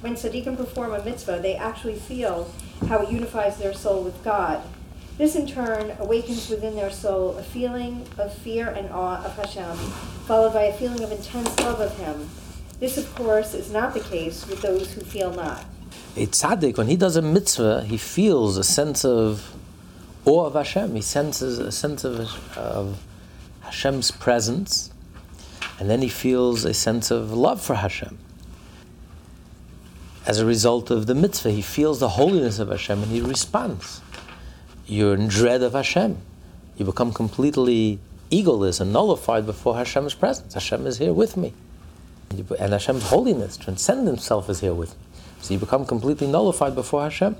[0.00, 2.50] When tzaddikim perform a mitzvah, they actually feel
[2.88, 4.62] how it unifies their soul with God.
[5.20, 9.76] This in turn awakens within their soul a feeling of fear and awe of Hashem,
[10.26, 12.26] followed by a feeling of intense love of Him.
[12.78, 15.66] This, of course, is not the case with those who feel not.
[16.16, 19.54] A tzaddik, when he does a mitzvah, he feels a sense of
[20.24, 20.94] awe of Hashem.
[20.94, 23.04] He senses a sense of, of
[23.60, 24.90] Hashem's presence,
[25.78, 28.16] and then he feels a sense of love for Hashem.
[30.26, 34.00] As a result of the mitzvah, he feels the holiness of Hashem and he responds.
[34.90, 36.18] You're in dread of Hashem.
[36.76, 38.00] You become completely
[38.32, 40.54] egoless and nullified before Hashem's presence.
[40.54, 41.54] Hashem is here with me.
[42.58, 45.02] And Hashem's holiness, transcendent self, is here with me.
[45.42, 47.36] So you become completely nullified before Hashem,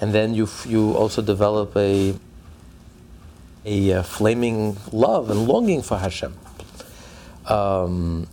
[0.00, 2.14] and then you you also develop a
[3.66, 6.34] a uh, flaming love and longing for Hashem.
[7.44, 8.26] Um,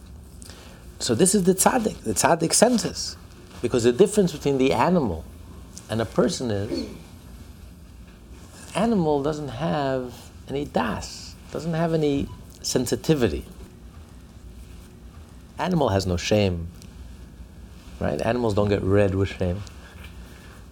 [1.00, 1.98] so this is the tzaddik.
[2.04, 3.18] The tzaddik senses,
[3.62, 5.26] because the difference between the animal
[5.90, 6.88] and a person is,
[8.76, 10.14] animal doesn't have
[10.50, 12.28] any das, doesn't have any
[12.62, 13.46] sensitivity.
[15.60, 16.68] Animal has no shame,
[18.00, 18.22] right?
[18.22, 19.62] Animals don't get red with shame.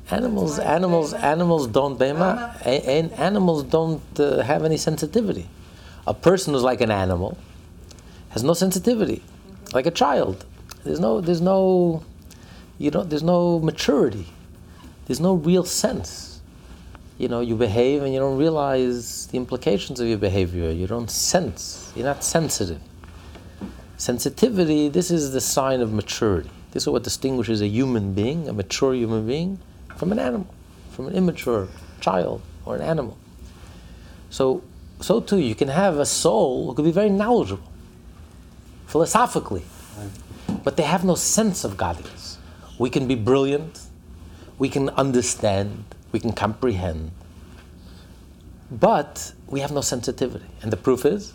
[0.10, 1.98] Animals, animals, animals don't.
[1.98, 5.48] Bema, and animals don't uh, have any sensitivity.
[6.06, 7.38] A person who's like an animal
[8.30, 9.24] has no sensitivity,
[9.74, 10.46] like a child.
[10.84, 12.04] There's no, there's no,
[12.78, 14.26] you know, there's no maturity.
[15.06, 16.31] There's no real sense.
[17.22, 20.72] You know, you behave and you don't realize the implications of your behavior.
[20.72, 21.94] You don't sense.
[21.96, 22.82] You're not sensitive.
[23.98, 24.90] Sensitivity.
[24.90, 26.50] This is the sign of maturity.
[26.72, 29.60] This is what distinguishes a human being, a mature human being,
[29.98, 30.52] from an animal,
[30.90, 31.68] from an immature
[32.00, 33.16] child or an animal.
[34.32, 34.64] So,
[35.00, 37.70] so too, you can have a soul who could be very knowledgeable,
[38.88, 39.66] philosophically,
[40.64, 42.40] but they have no sense of godliness.
[42.80, 43.80] We can be brilliant,
[44.58, 47.12] we can understand, we can comprehend,
[48.70, 50.46] but we have no sensitivity.
[50.62, 51.34] And the proof is,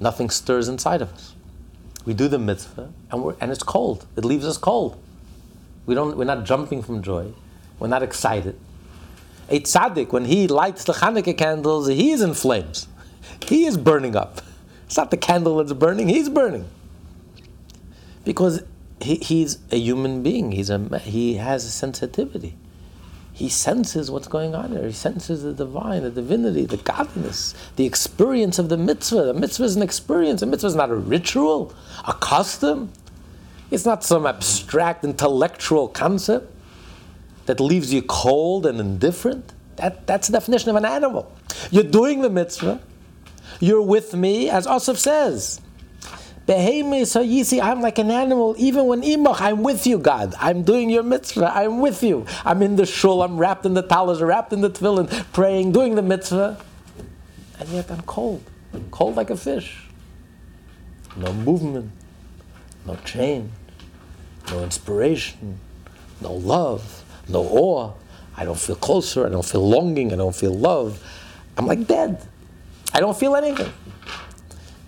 [0.00, 1.34] nothing stirs inside of us.
[2.04, 4.06] We do the mitzvah, and, and it's cold.
[4.16, 5.00] It leaves us cold.
[5.86, 7.32] We don't, we're not jumping from joy.
[7.78, 8.58] We're not excited.
[9.50, 12.86] A tzaddik, when he lights the Hanukkah candles, he is in flames.
[13.46, 14.42] He is burning up.
[14.86, 16.68] It's not the candle that's burning, he's burning.
[18.24, 18.62] Because
[19.00, 22.56] he, he's a human being, he's a, he has a sensitivity.
[23.38, 24.84] He senses what's going on here.
[24.84, 29.26] He senses the divine, the divinity, the godliness, the experience of the mitzvah.
[29.26, 30.40] The mitzvah is an experience.
[30.40, 31.72] The mitzvah is not a ritual,
[32.04, 32.90] a custom.
[33.70, 36.52] It's not some abstract intellectual concept
[37.46, 39.52] that leaves you cold and indifferent.
[39.76, 41.32] That, that's the definition of an animal.
[41.70, 42.80] You're doing the mitzvah.
[43.60, 45.60] You're with me, as Asaf says.
[46.48, 50.34] I'm like an animal, even when imach, I'm with you, God.
[50.38, 52.24] I'm doing your mitzvah, I'm with you.
[52.44, 55.94] I'm in the shul, I'm wrapped in the talis, wrapped in the tefillin, praying, doing
[55.94, 56.58] the mitzvah.
[57.60, 58.42] And yet I'm cold,
[58.90, 59.84] cold like a fish.
[61.16, 61.90] No movement,
[62.86, 63.50] no change,
[64.50, 65.58] no inspiration,
[66.20, 67.92] no love, no awe.
[68.36, 71.02] I don't feel closer, I don't feel longing, I don't feel love.
[71.56, 72.24] I'm like dead.
[72.94, 73.72] I don't feel anything.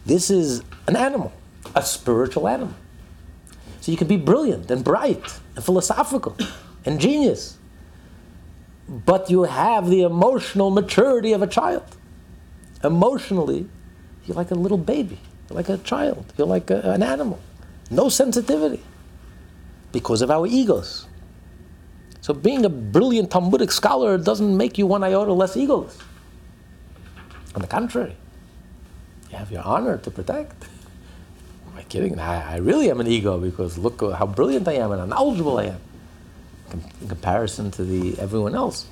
[0.07, 1.33] This is an animal,
[1.75, 2.75] a spiritual animal.
[3.81, 6.37] So you can be brilliant and bright and philosophical
[6.85, 7.59] and genius,
[8.89, 11.97] but you have the emotional maturity of a child.
[12.85, 13.69] Emotionally,
[14.27, 17.39] you're like a little baby, you're like a child, you're like a, an animal.
[17.91, 18.83] No sensitivity
[19.93, 21.07] because of our egos.
[22.21, 25.97] So being a brilliant Talmudic scholar doesn't make you one iota less egoless.
[27.55, 28.15] On the contrary,
[29.31, 30.67] you have your honor to protect.
[31.91, 32.19] Kidding?
[32.21, 35.59] I, I really am an ego because look how brilliant I am and how knowledgeable
[35.59, 35.81] I am
[36.73, 38.87] in comparison to the everyone else.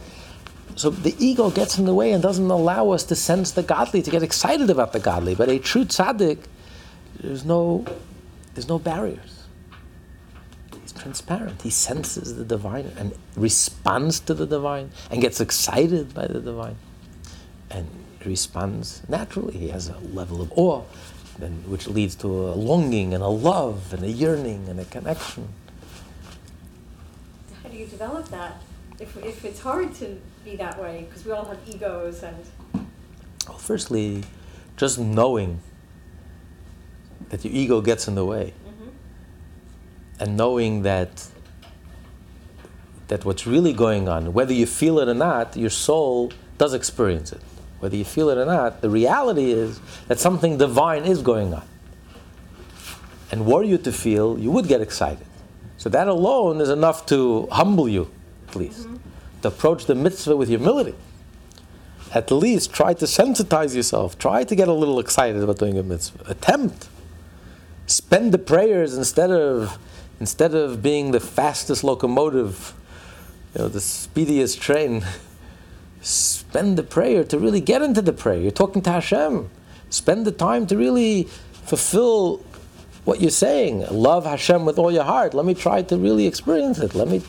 [0.75, 4.03] So the ego gets in the way and doesn't allow us to sense the godly,
[4.03, 5.37] to get excited about the godly.
[5.37, 6.39] But a true tzaddik,
[7.21, 7.85] there's no,
[8.55, 9.45] there's no barriers.
[10.83, 11.63] He's transparent.
[11.63, 16.77] He senses the divine and responds to the divine and gets excited by the divine
[17.71, 17.89] and
[18.25, 19.57] responds naturally.
[19.57, 20.83] He has a level of awe,
[21.39, 25.49] then, which leads to a longing and a love and a yearning and a connection.
[27.63, 28.63] How do you develop that?
[28.99, 32.37] If, if it's hard to be that way, because we all have egos and.
[33.47, 34.25] Well, firstly,
[34.77, 35.61] just knowing
[37.31, 38.89] that your ego gets in the way mm-hmm.
[40.21, 41.29] and knowing that
[43.09, 47.33] that what's really going on, whether you feel it or not, your soul does experience
[47.33, 47.41] it.
[47.81, 51.65] Whether you feel it or not, the reality is that something divine is going on.
[53.31, 55.27] And were you to feel, you would get excited.
[55.77, 58.11] So that alone is enough to humble you,
[58.49, 58.81] at least.
[58.81, 58.97] Mm-hmm.
[59.43, 60.95] To approach the mitzvah with humility.
[62.13, 64.19] At least try to sensitize yourself.
[64.19, 66.31] Try to get a little excited about doing a mitzvah.
[66.31, 66.89] Attempt.
[67.87, 69.79] Spend the prayers instead of
[70.21, 72.75] instead of being the fastest locomotive,
[73.55, 75.05] you know, the speediest train,
[76.09, 78.41] spend the prayer to really get into the prayer.
[78.41, 79.51] You're talking to Hashem.
[79.91, 81.25] Spend the time to really
[81.65, 82.39] fulfill
[83.05, 83.87] what you're saying.
[83.91, 85.35] Love Hashem with all your heart.
[85.35, 86.95] Let me try to really experience it.
[86.95, 87.23] Let me,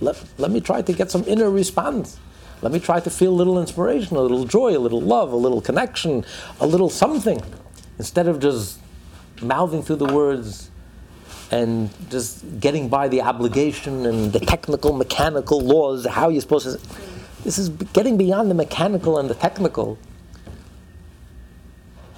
[0.00, 2.18] let, let me try to get some inner response.
[2.60, 5.36] Let me try to feel a little inspiration, a little joy, a little love, a
[5.36, 6.24] little connection,
[6.60, 7.40] a little something.
[7.98, 8.80] Instead of just
[9.42, 10.70] mouthing through the words,
[11.50, 17.13] and just getting by the obligation and the technical, mechanical laws, how you're supposed to.
[17.44, 19.98] This is getting beyond the mechanical and the technical.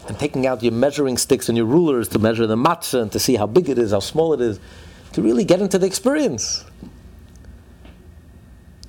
[0.07, 3.19] And taking out your measuring sticks and your rulers to measure the matzah and to
[3.19, 4.61] see how big it is, how small it is,
[5.13, 6.65] to really get into the experience.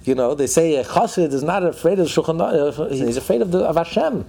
[0.03, 3.51] You know, they say a chassid is not afraid of Shulchan uh, he's afraid of,
[3.51, 4.23] the, of Hashem.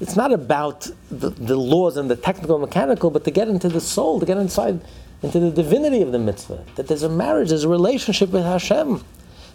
[0.00, 3.68] It's not about the, the laws and the technical and mechanical, but to get into
[3.68, 4.80] the soul, to get inside
[5.22, 9.02] into the divinity of the mitzvah, that there's a marriage, there's a relationship with Hashem.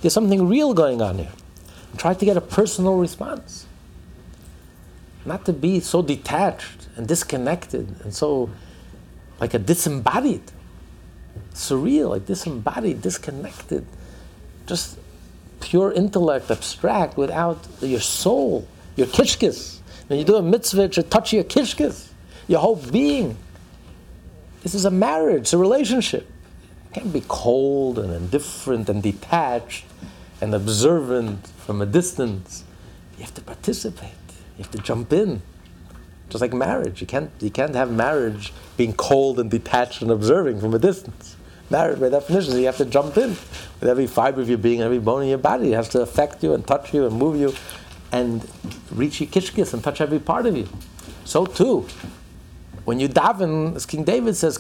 [0.01, 1.31] There's something real going on here.
[1.91, 3.65] And try to get a personal response.
[5.25, 8.49] Not to be so detached and disconnected and so
[9.39, 10.43] like a disembodied,
[11.53, 13.85] surreal, like disembodied, disconnected,
[14.67, 14.97] just
[15.59, 19.79] pure intellect, abstract, without your soul, your kishkis.
[20.07, 22.09] When you do a mitzvah, it should touch your kishkis,
[22.47, 23.37] your whole being.
[24.61, 26.29] This is a marriage, a relationship.
[26.93, 29.85] Can't be cold and indifferent and detached
[30.41, 32.63] and observant from a distance.
[33.17, 34.09] You have to participate.
[34.57, 35.41] You have to jump in.
[36.29, 37.01] Just like marriage.
[37.01, 41.35] You can't, you can't have marriage being cold and detached and observing from a distance.
[41.69, 44.99] Marriage, by definition, you have to jump in with every fiber of your being, every
[44.99, 45.71] bone in your body.
[45.71, 47.53] It has to affect you and touch you and move you
[48.11, 48.45] and
[48.91, 50.67] reach your kishkis and touch every part of you.
[51.23, 51.87] So too,
[52.83, 54.57] when you daven, as King David says,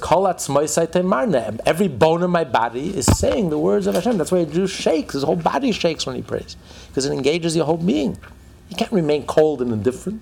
[1.65, 4.17] every bone in my body is saying the words of Hashem.
[4.17, 5.15] That's why a Jew shakes.
[5.15, 6.55] His whole body shakes when he prays.
[6.87, 8.17] Because it engages your whole being.
[8.69, 10.21] You can't remain cold and indifferent.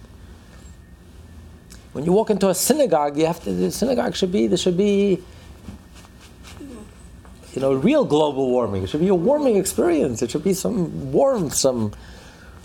[1.92, 4.78] When you walk into a synagogue, you have to the synagogue should be there should
[4.78, 5.22] be
[7.54, 8.84] you know, real global warming.
[8.84, 10.22] It should be a warming experience.
[10.22, 11.94] It should be some warmth, some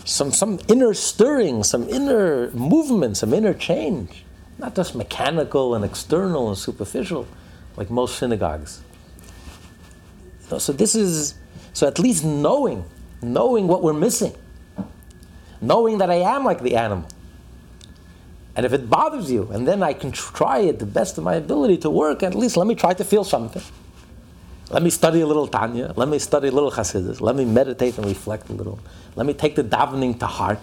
[0.05, 4.24] some some inner stirring, some inner movement, some inner change
[4.57, 7.27] not just mechanical and external and superficial,
[7.77, 8.81] like most synagogues.
[10.57, 11.35] so this is
[11.73, 12.85] so at least knowing,
[13.21, 14.33] knowing what we're missing,
[15.59, 17.07] knowing that I am like the animal.
[18.55, 21.35] And if it bothers you, and then I can try it the best of my
[21.35, 23.61] ability to work, at least let me try to feel something.
[24.69, 25.93] Let me study a little Tanya.
[25.97, 27.19] Let me study a little Hasidus.
[27.19, 28.79] Let me meditate and reflect a little.
[29.15, 30.61] Let me take the davening to heart.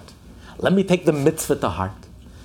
[0.58, 1.92] Let me take the mitzvah to heart.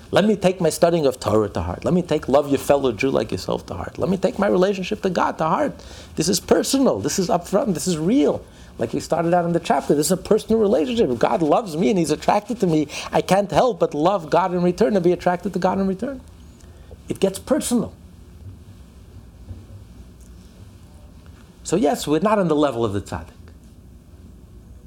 [0.09, 1.83] Let me take my studying of Torah to heart.
[1.83, 3.97] Let me take love your fellow Jew like yourself to heart.
[3.97, 5.83] Let me take my relationship to God to heart.
[6.15, 6.99] This is personal.
[6.99, 7.73] This is upfront.
[7.73, 8.43] This is real.
[8.77, 11.17] Like we started out in the chapter, this is a personal relationship.
[11.17, 14.61] God loves me and He's attracted to me, I can't help but love God in
[14.61, 16.21] return and be attracted to God in return.
[17.09, 17.93] It gets personal.
[21.63, 23.31] So, yes, we're not on the level of the tzaddik.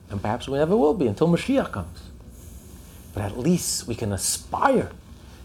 [0.09, 2.11] And perhaps we never will be until Mashiach comes.
[3.13, 4.91] But at least we can aspire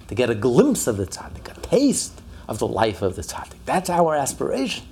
[0.07, 3.57] to get a glimpse of the tzaddik, a taste of the life of the tzaddik.
[3.65, 4.85] That's our aspiration.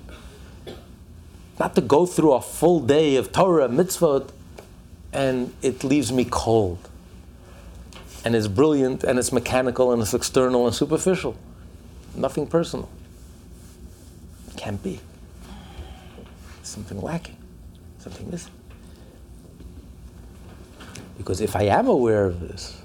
[1.58, 4.30] Not to go through a full day of Torah, mitzvot,
[5.12, 6.88] and it leaves me cold.
[8.24, 11.36] And it's brilliant, and it's mechanical, and it's external and superficial.
[12.16, 12.88] Nothing personal.
[14.56, 15.00] Can't be.
[16.62, 17.36] Something lacking,
[17.98, 18.52] something missing.
[21.18, 22.80] Because if I am aware of this,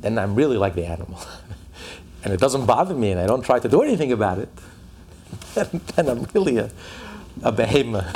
[0.00, 1.20] then I'm really like the animal.
[2.24, 4.48] and it doesn't bother me and I don't try to do anything about it,
[5.54, 6.70] then, I'm really a,
[7.42, 8.14] a behemoth.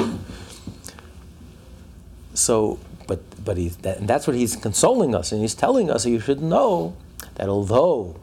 [2.35, 6.05] So, but but he's that, and that's what he's consoling us, and he's telling us
[6.05, 6.97] that you should know
[7.37, 8.17] that although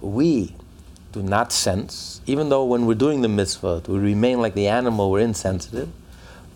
[0.00, 0.54] we
[1.12, 5.10] do not sense, even though when we're doing the mitzvah we remain like the animal,
[5.10, 5.88] we're insensitive,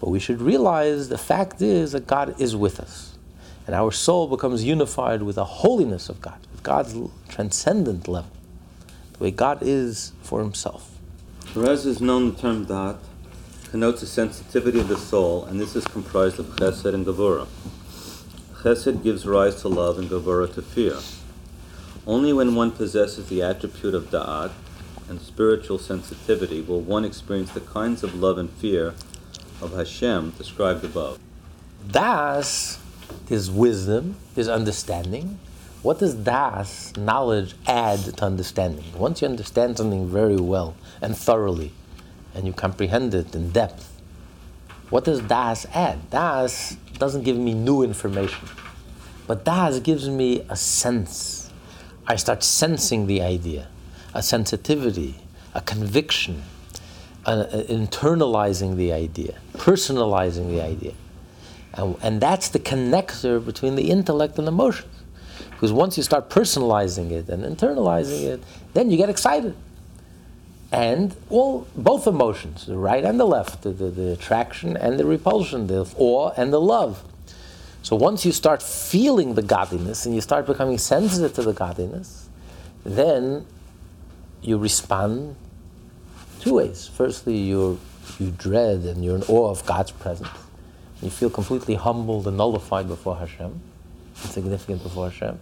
[0.00, 3.09] but we should realize the fact is that God is with us,
[3.70, 6.92] and our soul becomes unified with the holiness of God, with God's
[7.28, 8.32] transcendent level,
[9.12, 10.98] the way God is for Himself.
[11.54, 12.96] Whereas is known the term dat
[13.70, 17.46] connotes a sensitivity of the soul, and this is comprised of chesed and gevurah.
[18.64, 20.96] Chesed gives rise to love and gevurah to fear.
[22.08, 24.50] Only when one possesses the attribute of da'at
[25.08, 28.94] and spiritual sensitivity will one experience the kinds of love and fear
[29.62, 31.20] of Hashem described above.
[31.88, 32.80] Das
[33.28, 35.38] is wisdom, is understanding.
[35.82, 38.84] What does das, knowledge, add to understanding?
[38.96, 41.72] Once you understand something very well and thoroughly,
[42.34, 44.00] and you comprehend it in depth,
[44.90, 46.10] what does das add?
[46.10, 48.48] Das doesn't give me new information,
[49.26, 51.50] but das gives me a sense.
[52.06, 53.68] I start sensing the idea,
[54.12, 55.16] a sensitivity,
[55.54, 56.42] a conviction,
[57.24, 60.94] uh, internalizing the idea, personalizing the idea.
[61.74, 64.88] And, and that's the connector between the intellect and the emotions.
[65.50, 68.42] Because once you start personalizing it and internalizing it,
[68.72, 69.54] then you get excited.
[70.72, 75.04] And all both emotions, the right and the left, the, the, the attraction and the
[75.04, 77.02] repulsion, the awe and the love.
[77.82, 82.28] So once you start feeling the godliness and you start becoming sensitive to the godliness,
[82.84, 83.46] then
[84.42, 85.36] you respond
[86.40, 86.88] two ways.
[86.94, 87.78] Firstly, you
[88.18, 90.28] you dread and you're in awe of God's presence.
[91.02, 93.60] You feel completely humbled and nullified before Hashem,
[94.22, 95.38] insignificant before Hashem.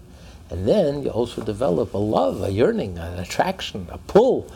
[0.51, 4.51] And then you also develop a love, a yearning, an attraction, a pull.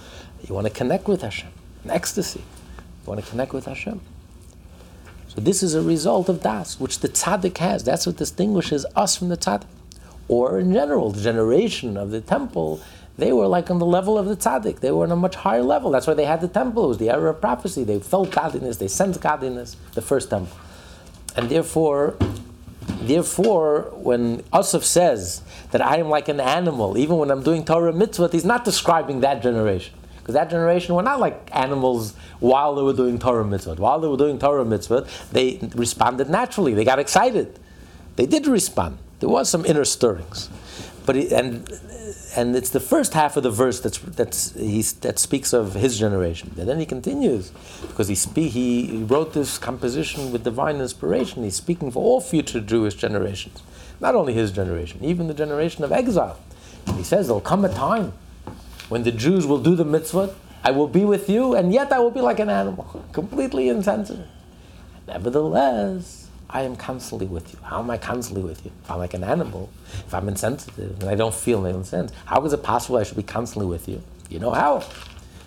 [0.46, 1.50] You want to connect with Hashem,
[1.84, 2.40] an ecstasy.
[2.40, 4.00] You want to connect with Hashem.
[5.28, 7.84] So this is a result of das, which the tzaddik has.
[7.84, 9.66] That's what distinguishes us from the tzaddik.
[10.28, 12.80] Or in general, the generation of the temple,
[13.18, 14.80] they were like on the level of the tzaddik.
[14.80, 15.90] They were on a much higher level.
[15.90, 16.84] That's why they had the temple.
[16.84, 17.82] It was the era of prophecy.
[17.82, 18.76] They felt godliness.
[18.76, 19.76] They sensed godliness.
[19.94, 20.57] The first temple,
[21.37, 22.16] and therefore,
[23.01, 27.93] therefore, when Asaf says that I am like an animal, even when I'm doing Torah
[27.93, 29.95] mitzvot, he's not describing that generation.
[30.18, 33.78] Because that generation were not like animals while they were doing Torah mitzvot.
[33.78, 36.74] While they were doing Torah mitzvot, they responded naturally.
[36.74, 37.59] They got excited.
[38.14, 38.99] They did respond.
[39.18, 40.49] There was some inner stirrings.
[41.07, 41.68] But and
[42.35, 45.99] and it's the first half of the verse that's that's he's, that speaks of his
[45.99, 46.53] generation.
[46.57, 47.53] And then he continues
[47.83, 51.45] because he he wrote this composition with divine inspiration.
[51.45, 53.62] He's speaking for all future Jewish generations,
[54.01, 56.39] not only his generation, even the generation of exile.
[56.87, 58.12] And he says there'll come a time
[58.89, 61.99] when the Jews will do the mitzvah, I will be with you, and yet I
[61.99, 64.26] will be like an animal, completely insensitive.
[65.07, 66.21] Nevertheless,
[66.53, 67.59] I am constantly with you.
[67.62, 68.72] How am I constantly with you?
[68.84, 72.44] If I'm like an animal, if I'm insensitive and I don't feel own sense, how
[72.44, 74.03] is it possible I should be constantly with you?
[74.28, 74.80] You know how?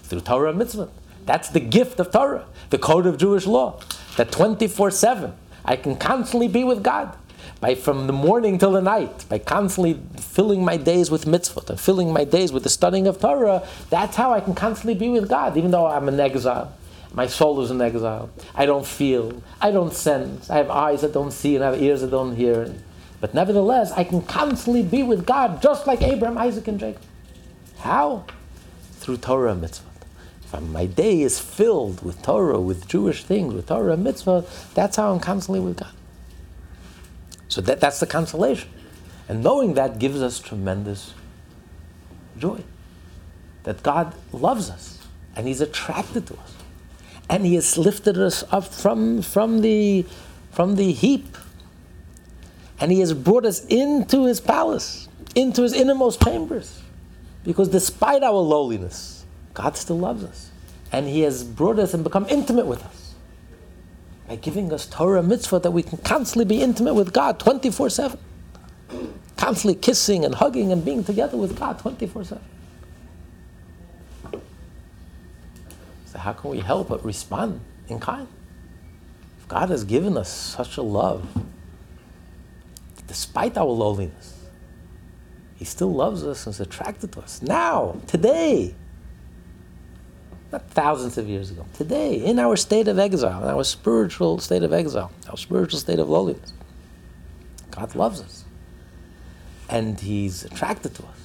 [0.03, 0.89] Through Torah and mitzvah.
[1.25, 3.79] That's the gift of Torah, the code of Jewish law.
[4.17, 5.33] That 24 7,
[5.63, 7.15] I can constantly be with God
[7.59, 11.79] by from the morning till the night, by constantly filling my days with mitzvot and
[11.79, 15.29] filling my days with the studying of Torah, that's how I can constantly be with
[15.29, 16.73] God, even though I'm in exile.
[17.15, 18.29] My soul is in exile.
[18.53, 19.41] I don't feel.
[19.61, 20.49] I don't sense.
[20.49, 22.75] I have eyes that don't see and I have ears that don't hear.
[23.21, 27.01] But nevertheless, I can constantly be with God, just like Abraham, Isaac, and Jacob.
[27.79, 28.25] How?
[28.91, 29.89] Through Torah and mitzvah.
[30.43, 34.97] If my day is filled with Torah, with Jewish things, with Torah and mitzvah, that's
[34.97, 35.93] how I'm constantly with God.
[37.47, 38.69] So that, that's the consolation.
[39.29, 41.13] And knowing that gives us tremendous
[42.37, 42.61] joy.
[43.63, 44.99] That God loves us
[45.35, 46.54] and He's attracted to us.
[47.29, 50.05] And He has lifted us up from, from, the,
[50.51, 51.37] from the heap.
[52.79, 56.81] And He has brought us into His palace, into His innermost chambers.
[57.43, 60.51] Because despite our lowliness, God still loves us.
[60.91, 63.05] And He has brought us and become intimate with us
[64.27, 68.19] by giving us Torah mitzvah that we can constantly be intimate with God 24 7.
[69.37, 72.43] Constantly kissing and hugging and being together with God 24 7.
[76.25, 78.27] How can we help but respond in kind?
[79.39, 81.23] If God has given us such a love,
[83.05, 84.33] despite our lowliness,
[85.55, 87.43] He still loves us and is attracted to us.
[87.43, 88.73] Now, today,
[90.51, 94.63] not thousands of years ago, today, in our state of exile, in our spiritual state
[94.63, 96.53] of exile, our spiritual state of lowliness.
[97.69, 98.45] God loves us.
[99.69, 101.24] And He's attracted to us.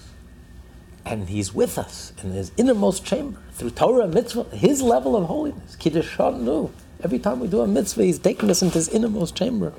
[1.04, 5.26] And He's with us in His innermost chamber through Torah and mitzvah, His level of
[5.26, 5.76] holiness.
[5.76, 6.70] Kiddushanu
[7.02, 9.72] Every time we do a mitzvah, He's taking us into His innermost chamber.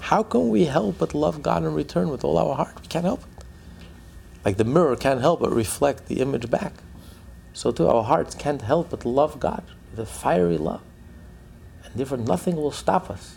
[0.00, 2.80] How can we help but love God in return with all our heart?
[2.80, 3.44] We can't help it.
[4.44, 6.74] Like the mirror can't help but reflect the image back.
[7.54, 10.82] So too, our hearts can't help but love God with a fiery love.
[11.84, 13.36] And therefore, nothing will stop us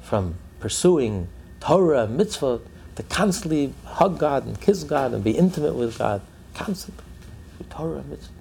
[0.00, 1.28] from pursuing
[1.60, 2.60] Torah, mitzvah,
[2.94, 6.22] to constantly hug God and kiss God and be intimate with God,
[6.58, 7.04] constantly.
[7.56, 8.32] Through Torah, mitzvah.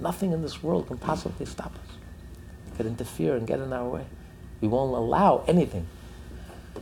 [0.00, 1.96] Nothing in this world can possibly stop us.
[2.68, 4.06] It could interfere and get in our way.
[4.60, 5.86] We won't allow anything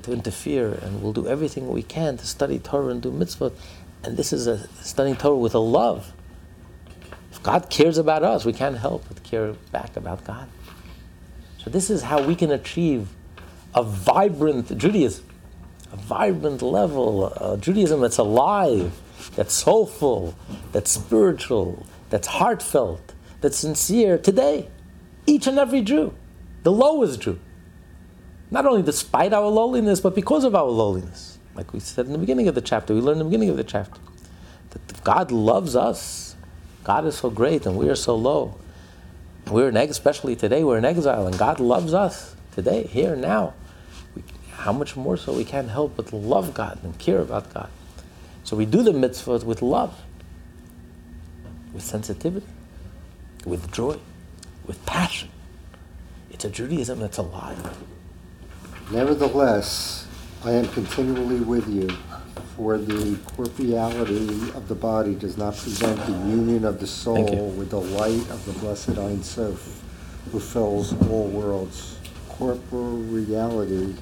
[0.03, 3.53] to interfere, and we'll do everything we can to study Torah and do mitzvah.
[4.05, 6.13] And this is a studying Torah with a love.
[7.33, 10.49] If God cares about us, we can't help but care back about God.
[11.59, 13.09] So this is how we can achieve
[13.75, 15.25] a vibrant Judaism,
[15.93, 18.93] a vibrant level, a Judaism that's alive,
[19.37, 20.35] that's soulful,
[20.73, 24.69] that's spiritual, that's heartfelt, that's sincere today.
[25.27, 26.15] Each and every Jew,
[26.63, 27.39] the lowest Jew.
[28.51, 31.39] Not only despite our lowliness, but because of our lowliness.
[31.55, 33.57] Like we said in the beginning of the chapter, we learned in the beginning of
[33.57, 34.01] the chapter
[34.71, 36.37] that God loves us.
[36.85, 38.57] God is so great and we are so low.
[39.51, 43.55] We're in, especially today, we're in exile, and God loves us today, here, now.
[44.15, 47.71] We, how much more so we can't help but love God and care about God.
[48.47, 49.93] So we do the mitzvahs with love,
[51.75, 52.47] with sensitivity,
[53.45, 53.99] with joy,
[54.69, 55.31] with passion.
[56.31, 57.77] It's a Judaism that's alive.
[58.93, 60.07] Nevertheless,
[60.45, 61.89] I am continually with you,
[62.57, 67.71] for the corporeality of the body does not prevent the union of the soul with
[67.71, 69.83] the light of the blessed Ein Sof,
[70.31, 71.99] who fills all worlds.
[72.29, 73.97] Corporeality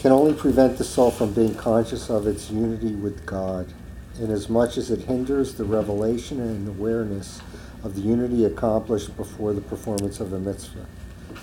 [0.00, 3.70] can only prevent the soul from being conscious of its unity with God,
[4.18, 7.42] inasmuch as it hinders the revelation and awareness
[7.84, 10.86] of the unity accomplished before the performance of a mitzvah.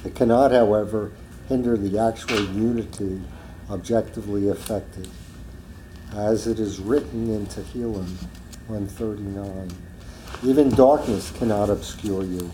[0.03, 1.11] It cannot, however,
[1.47, 3.21] hinder the actual unity
[3.69, 5.07] objectively affected,
[6.15, 8.09] as it is written in Tehillim
[8.65, 9.69] 139.
[10.43, 12.49] Even darkness cannot obscure you.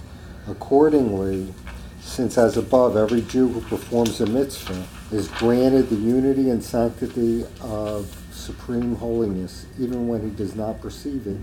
[0.50, 1.54] Accordingly,
[2.02, 7.46] since as above, every Jew who performs a mitzvah is granted the unity and sanctity
[7.62, 11.38] of supreme holiness, even when he does not perceive it,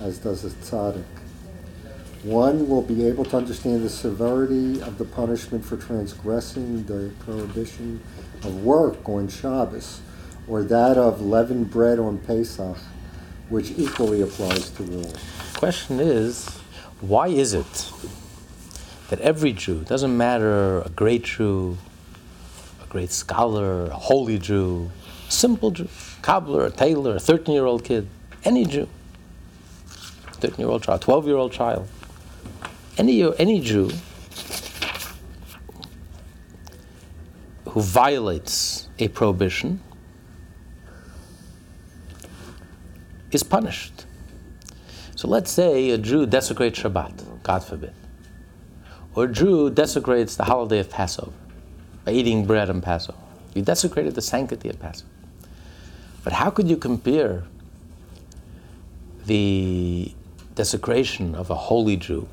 [0.00, 1.04] as does a tzaddik.
[2.22, 8.00] One will be able to understand the severity of the punishment for transgressing the prohibition
[8.42, 10.00] of work on Shabbos,
[10.48, 12.78] or that of leavened bread on Pesach,
[13.48, 15.12] which equally applies to all.
[15.54, 16.48] question is,
[17.00, 17.90] why is it
[19.10, 21.76] that every Jew, doesn't matter a great Jew,
[22.94, 24.88] great scholar, a holy Jew,
[25.28, 25.88] simple Jew,
[26.22, 28.06] cobbler, a tailor, a 13 year old kid,
[28.44, 28.88] any Jew,
[30.34, 31.88] 13 year old child, 12 year old child,
[32.96, 33.90] any, any Jew
[37.70, 39.80] who violates a prohibition
[43.32, 44.06] is punished.
[45.16, 47.92] So let's say a Jew desecrates Shabbat, God forbid.
[49.16, 51.32] Or a Jew desecrates the holiday of Passover
[52.08, 53.18] eating bread on Passover.
[53.54, 55.10] You desecrated the sanctity of Passover.
[56.22, 57.44] But how could you compare
[59.26, 60.12] the
[60.54, 62.28] desecration of a holy Jew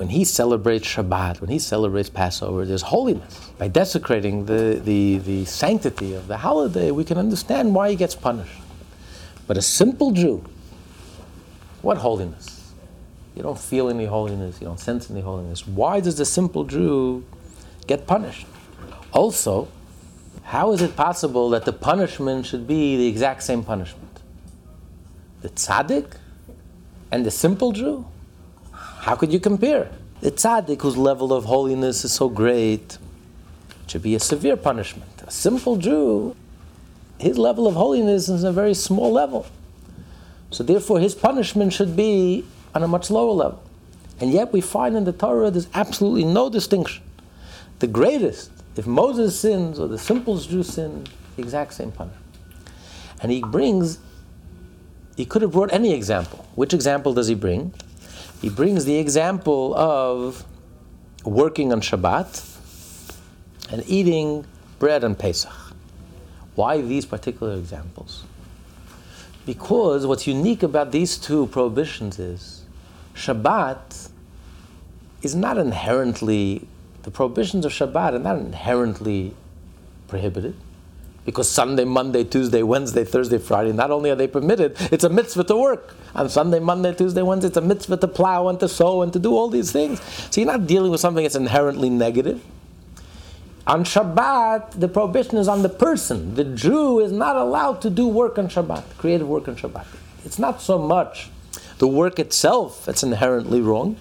[0.00, 3.50] when he celebrates Shabbat, when he celebrates Passover, there's holiness.
[3.58, 8.14] By desecrating the, the, the sanctity of the holiday, we can understand why he gets
[8.14, 8.62] punished.
[9.46, 10.42] But a simple Jew,
[11.82, 12.72] what holiness?
[13.36, 15.66] You don't feel any holiness, you don't sense any holiness.
[15.66, 17.22] Why does the simple Jew
[17.90, 18.46] get punished?
[19.12, 19.68] Also,
[20.44, 24.14] how is it possible that the punishment should be the exact same punishment?
[25.42, 26.08] The tzaddik
[27.10, 28.06] and the simple Jew?
[29.06, 29.90] How could you compare?
[30.20, 32.98] The tzaddik, whose level of holiness is so great,
[33.88, 35.10] should be a severe punishment.
[35.26, 36.36] A simple Jew,
[37.18, 39.46] his level of holiness is a very small level.
[40.50, 43.62] So therefore, his punishment should be on a much lower level.
[44.20, 47.02] And yet we find in the Torah there's absolutely no distinction.
[47.80, 51.06] The greatest, if Moses sins or the simple Jew sin,
[51.36, 52.24] the exact same punishment.
[53.22, 53.98] And he brings,
[55.16, 56.46] he could have brought any example.
[56.54, 57.74] Which example does he bring?
[58.40, 60.44] He brings the example of
[61.24, 62.46] working on Shabbat
[63.70, 64.46] and eating
[64.78, 65.52] bread on Pesach.
[66.54, 68.24] Why these particular examples?
[69.46, 72.64] Because what's unique about these two prohibitions is
[73.14, 74.10] Shabbat
[75.22, 76.66] is not inherently,
[77.02, 79.34] the prohibitions of Shabbat are not inherently
[80.08, 80.54] prohibited
[81.24, 85.44] Because Sunday, Monday, Tuesday, Wednesday, Thursday, Friday, not only are they permitted, it's a mitzvah
[85.44, 85.94] to work.
[86.14, 89.18] On Sunday, Monday, Tuesday, Wednesday, it's a mitzvah to plow and to sow and to
[89.18, 90.00] do all these things.
[90.30, 92.42] So you're not dealing with something that's inherently negative.
[93.66, 96.34] On Shabbat, the prohibition is on the person.
[96.34, 99.86] The Jew is not allowed to do work on Shabbat, creative work on Shabbat.
[100.24, 101.30] It's not so much
[101.78, 103.96] the work itself that's inherently wrong.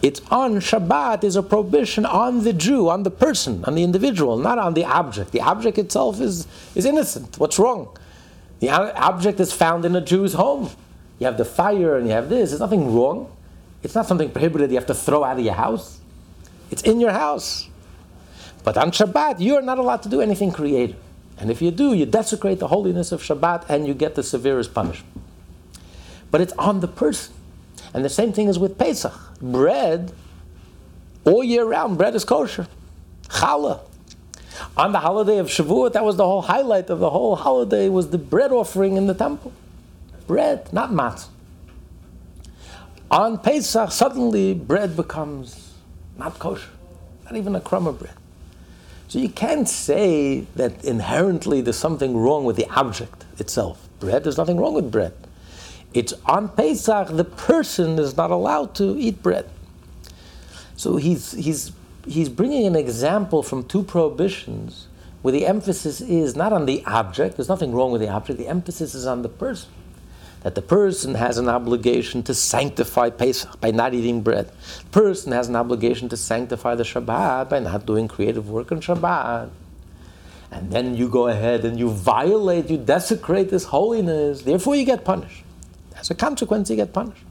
[0.00, 4.36] It's on Shabbat is a prohibition on the Jew, on the person, on the individual,
[4.36, 5.32] not on the object.
[5.32, 6.46] The object itself is,
[6.76, 7.38] is innocent.
[7.38, 7.96] What's wrong?
[8.60, 10.70] The object is found in a Jew's home.
[11.18, 12.50] You have the fire and you have this.
[12.50, 13.30] There's nothing wrong.
[13.82, 16.00] It's not something prohibited you have to throw out of your house.
[16.70, 17.68] It's in your house.
[18.62, 20.96] But on Shabbat, you are not allowed to do anything creative.
[21.38, 24.74] And if you do, you desecrate the holiness of Shabbat and you get the severest
[24.74, 25.12] punishment.
[26.30, 27.34] But it's on the person.
[27.94, 29.12] And the same thing is with Pesach.
[29.40, 30.12] Bread,
[31.24, 32.66] all year round, bread is kosher.
[33.28, 33.80] Challah.
[34.76, 38.10] On the holiday of Shavuot, that was the whole highlight of the whole holiday, was
[38.10, 39.52] the bread offering in the temple.
[40.26, 41.28] Bread, not matzah.
[43.10, 45.74] On Pesach, suddenly bread becomes
[46.18, 46.70] not kosher,
[47.24, 48.14] not even a crumb of bread.
[49.08, 53.88] So you can't say that inherently there's something wrong with the object itself.
[54.00, 55.14] Bread, there's nothing wrong with bread.
[55.94, 59.48] It's on Pesach, the person is not allowed to eat bread.
[60.76, 61.72] So he's, he's,
[62.06, 64.86] he's bringing an example from two prohibitions
[65.22, 68.46] where the emphasis is not on the object, there's nothing wrong with the object, the
[68.46, 69.70] emphasis is on the person
[70.42, 74.50] that the person has an obligation to sanctify Pesach by not eating bread.
[74.84, 78.80] The person has an obligation to sanctify the Shabbat by not doing creative work on
[78.80, 79.50] Shabbat.
[80.50, 85.04] And then you go ahead and you violate, you desecrate this holiness, therefore you get
[85.04, 85.42] punished.
[86.10, 87.24] A consequence, you get punished.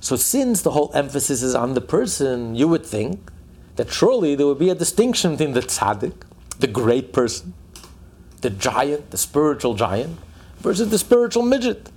[0.00, 3.30] So, since the whole emphasis is on the person, you would think
[3.76, 6.14] that surely there would be a distinction between the tzaddik,
[6.58, 7.54] the great person,
[8.42, 10.18] the giant, the spiritual giant,
[10.58, 11.90] versus the spiritual midget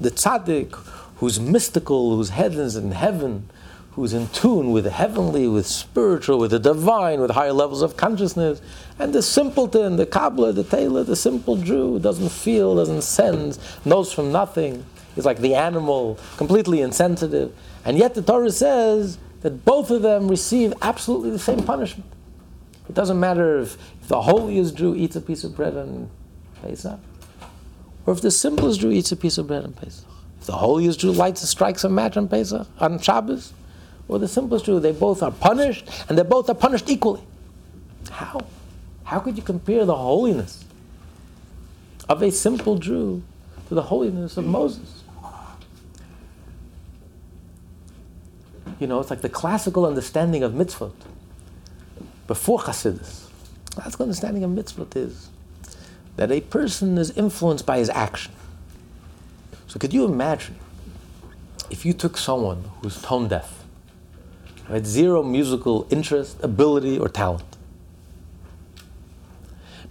[0.00, 0.74] the tzaddik,
[1.16, 3.48] who's mystical, whose head is in heaven,
[3.92, 7.96] who's in tune with the heavenly, with spiritual, with the divine, with higher levels of
[7.96, 8.62] consciousness,
[8.98, 14.12] and the simpleton, the cobbler, the tailor, the simple Jew, doesn't feel, doesn't sense, knows
[14.12, 14.86] from nothing.
[15.14, 17.54] He's like the animal, completely insensitive.
[17.84, 22.10] And yet the Torah says that both of them receive absolutely the same punishment.
[22.88, 26.10] It doesn't matter if, the holiest Jew eats a piece of bread on
[26.62, 26.98] Pesach,
[28.04, 30.04] or if the simplest Jew eats a piece of bread on Pesach.
[30.40, 33.52] If the holiest Jew lights and strikes a match on Pesach, on Shabbos,
[34.08, 37.22] or the simplest Jew, they both are punished, and they both are punished equally.
[38.10, 38.40] How?
[39.04, 40.64] How could you compare the holiness
[42.08, 43.22] of a simple Jew
[43.68, 44.99] to the holiness of Moses?
[48.80, 50.94] You know, it's like the classical understanding of mitzvot
[52.26, 53.28] before Chassidus.
[53.76, 55.28] That's the understanding of mitzvot is
[56.16, 58.32] that a person is influenced by his action.
[59.68, 60.56] So could you imagine
[61.68, 63.64] if you took someone who's tone deaf,
[64.66, 67.56] had zero musical interest, ability, or talent,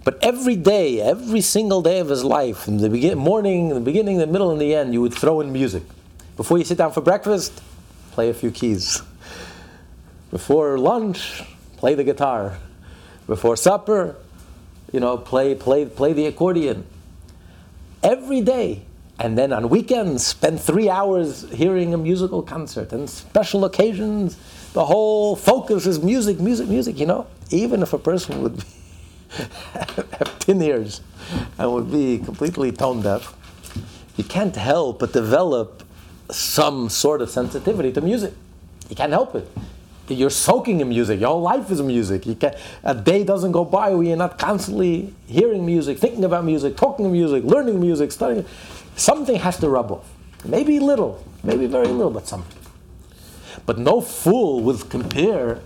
[0.02, 3.80] but every day, every single day of his life, in the begin- morning, in the
[3.80, 5.82] beginning, the middle, and the end, you would throw in music.
[6.36, 7.62] Before you sit down for breakfast,
[8.20, 9.00] play a few keys.
[10.30, 11.42] Before lunch,
[11.78, 12.58] play the guitar.
[13.26, 14.14] Before supper,
[14.92, 16.84] you know, play, play, play the accordion
[18.02, 18.82] every day.
[19.18, 22.92] And then on weekends, spend three hours hearing a musical concert.
[22.92, 24.36] And special occasions,
[24.74, 27.26] the whole focus is music, music, music, you know.
[27.48, 28.64] Even if a person would be
[29.72, 31.00] have tin ears
[31.56, 33.34] and would be completely tone deaf,
[34.18, 35.84] you can't help but develop
[36.32, 38.34] some sort of sensitivity to music.
[38.88, 39.48] You can't help it
[40.14, 41.20] you're soaking in music.
[41.20, 42.26] Your whole life is music.
[42.26, 46.44] You can, a day doesn't go by where you're not constantly hearing music, thinking about
[46.44, 48.44] music, talking music, learning music, studying.
[48.96, 50.10] Something has to rub off.
[50.44, 52.58] Maybe little, maybe very little, but something.
[53.66, 55.60] But no fool would compare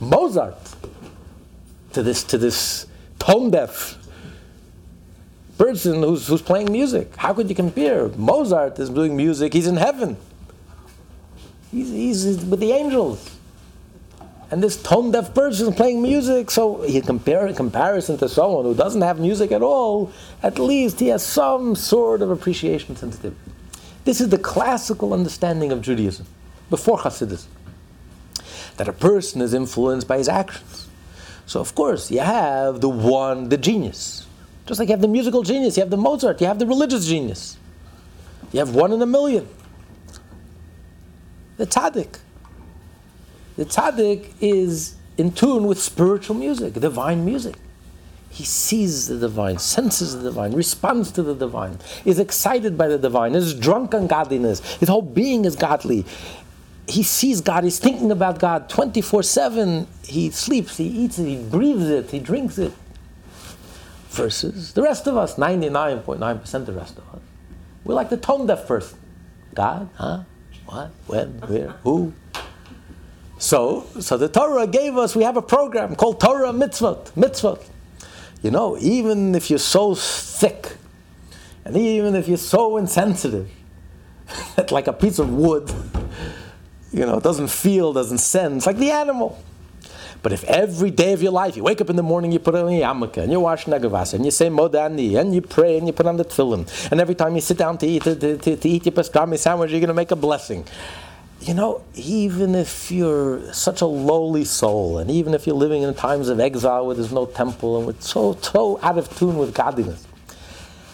[0.00, 0.74] Mozart
[1.92, 2.86] to this to this
[3.18, 3.96] tone deaf
[5.58, 7.14] person who's, who's playing music.
[7.16, 8.08] How could you compare?
[8.08, 9.52] Mozart is doing music.
[9.52, 10.16] He's in heaven.
[11.70, 13.32] He's, he's with the angels
[14.52, 18.74] and this tone deaf person playing music, so he compare in comparison to someone who
[18.74, 23.40] doesn't have music at all, at least he has some sort of appreciation sensitivity.
[24.04, 26.26] This is the classical understanding of Judaism
[26.68, 27.46] before Hasidus.
[28.76, 30.86] That a person is influenced by his actions.
[31.46, 34.26] So of course you have the one, the genius.
[34.66, 37.06] Just like you have the musical genius, you have the Mozart, you have the religious
[37.06, 37.56] genius.
[38.52, 39.48] You have one in a million.
[41.56, 42.18] The tzaddik.
[43.56, 47.56] The tzaddik is in tune with spiritual music, divine music.
[48.30, 52.96] He sees the divine, senses the divine, responds to the divine, is excited by the
[52.96, 54.60] divine, is drunk on godliness.
[54.76, 56.06] His whole being is godly.
[56.88, 59.86] He sees God, he's thinking about God 24 7.
[60.04, 62.72] He sleeps, he eats it, he breathes it, he drinks it.
[64.12, 67.20] Versus the rest of us, 99.9% of the rest of us.
[67.84, 68.98] We're like the tone deaf person.
[69.54, 70.24] God, huh?
[70.66, 70.90] What?
[71.06, 71.28] When?
[71.40, 71.68] Where?
[71.82, 72.12] Who?
[73.38, 77.12] So, so the Torah gave us, we have a program called Torah Mitzvot.
[77.12, 77.64] Mitzvot.
[78.42, 80.76] You know, even if you're so thick,
[81.64, 83.50] and even if you're so insensitive,
[84.70, 85.72] like a piece of wood,
[86.92, 89.42] you know, doesn't feel, doesn't sense, like the animal.
[90.22, 92.54] But if every day of your life, you wake up in the morning, you put
[92.54, 95.42] on your yarmulke, and you wash negel vasser, and you say Modeh Ani, and you
[95.42, 98.02] pray, and you put on the tefillin, and every time you sit down to eat,
[98.02, 100.64] to, to, to eat your pastrami sandwich, you're going to make a blessing.
[101.40, 105.92] You know, even if you're such a lowly soul, and even if you're living in
[105.92, 109.52] times of exile where there's no temple and we're so, so out of tune with
[109.52, 110.06] godliness,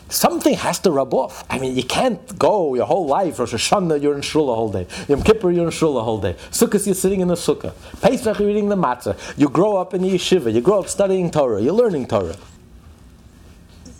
[0.08, 1.44] something has to rub off.
[1.50, 4.70] I mean, you can't go your whole life, Rosh Hashanah, you're in shul the whole
[4.70, 4.86] day.
[5.08, 6.34] Yom Kippur, you're in shul the whole day.
[6.50, 7.74] Sukkot, you're sitting in the sukkah.
[8.00, 9.16] Pesach, you're eating the matzah.
[9.36, 10.52] You grow up in the yeshiva.
[10.52, 11.60] You grow up studying Torah.
[11.60, 12.36] You're learning Torah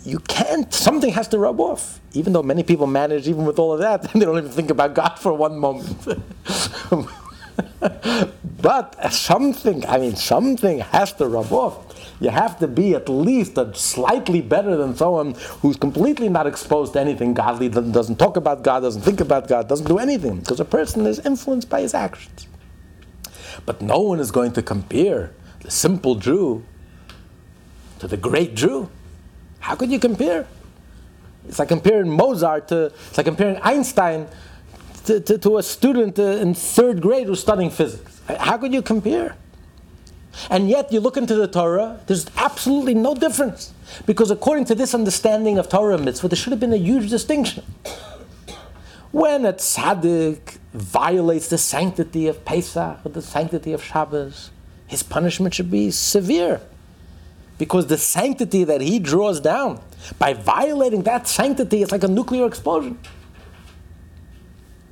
[0.09, 1.99] you can't, something has to rub off.
[2.13, 4.93] Even though many people manage, even with all of that, they don't even think about
[4.95, 6.07] God for one moment.
[8.61, 11.88] but something, I mean, something has to rub off.
[12.19, 16.93] You have to be at least a slightly better than someone who's completely not exposed
[16.93, 20.59] to anything godly, doesn't talk about God, doesn't think about God, doesn't do anything, because
[20.59, 22.47] a person is influenced by his actions.
[23.65, 26.65] But no one is going to compare the simple Jew
[27.99, 28.89] to the great Jew.
[29.59, 30.45] How could you compare?
[31.47, 34.27] It's like comparing Mozart to, it's like comparing Einstein
[35.05, 38.21] to, to, to a student in third grade who's studying physics.
[38.27, 39.35] How could you compare?
[40.49, 43.73] And yet you look into the Torah, there's absolutely no difference.
[44.05, 47.63] Because according to this understanding of Torah mitzvah, there should have been a huge distinction.
[49.11, 54.51] When a tzaddik violates the sanctity of Pesach or the sanctity of Shabbos,
[54.85, 56.61] his punishment should be severe
[57.59, 59.81] because the sanctity that he draws down,
[60.17, 62.97] by violating that sanctity, it's like a nuclear explosion.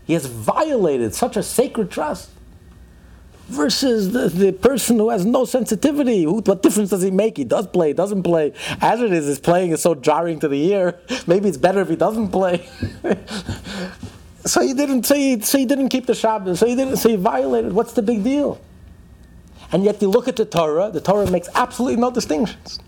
[0.06, 2.30] He has violated such a sacred trust.
[3.48, 6.24] Versus the, the person who has no sensitivity.
[6.24, 7.38] Who, what difference does he make?
[7.38, 8.54] He does play, doesn't play.
[8.82, 11.00] As it is, his playing is so jarring to the ear.
[11.28, 12.68] Maybe it's better if he doesn't play.
[14.46, 15.06] so he didn't.
[15.06, 16.60] So he, so he didn't keep the Shabbos.
[16.60, 16.98] So he didn't.
[16.98, 17.72] So he violated.
[17.72, 18.60] What's the big deal?
[19.72, 22.80] And yet you look at the Torah, the Torah makes absolutely no distinctions.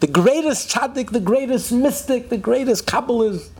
[0.00, 3.50] The greatest tzaddik, the greatest mystic, the greatest Kabbalist,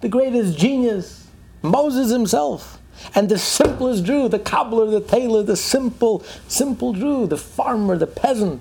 [0.00, 1.26] the greatest genius,
[1.62, 2.77] Moses himself,
[3.14, 8.06] and the simplest Jew, the cobbler, the tailor, the simple, simple Jew, the farmer, the
[8.06, 8.60] peasant.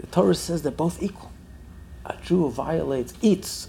[0.00, 1.32] The Torah says they're both equal.
[2.04, 3.68] A Jew who violates, eats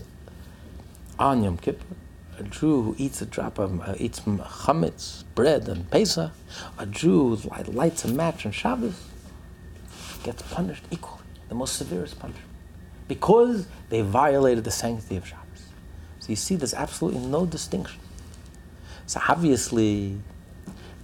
[1.18, 1.96] on Yom Kippur,
[2.38, 6.32] a Jew who eats a drop of uh, eats chametz bread and Pesach,
[6.78, 9.04] a Jew who lights a match on Shabbos,
[10.24, 12.48] gets punished equally, the most severest punishment,
[13.08, 15.66] because they violated the sanctity of Shabbos.
[16.20, 18.00] So you see, there's absolutely no distinction.
[19.10, 20.20] So obviously,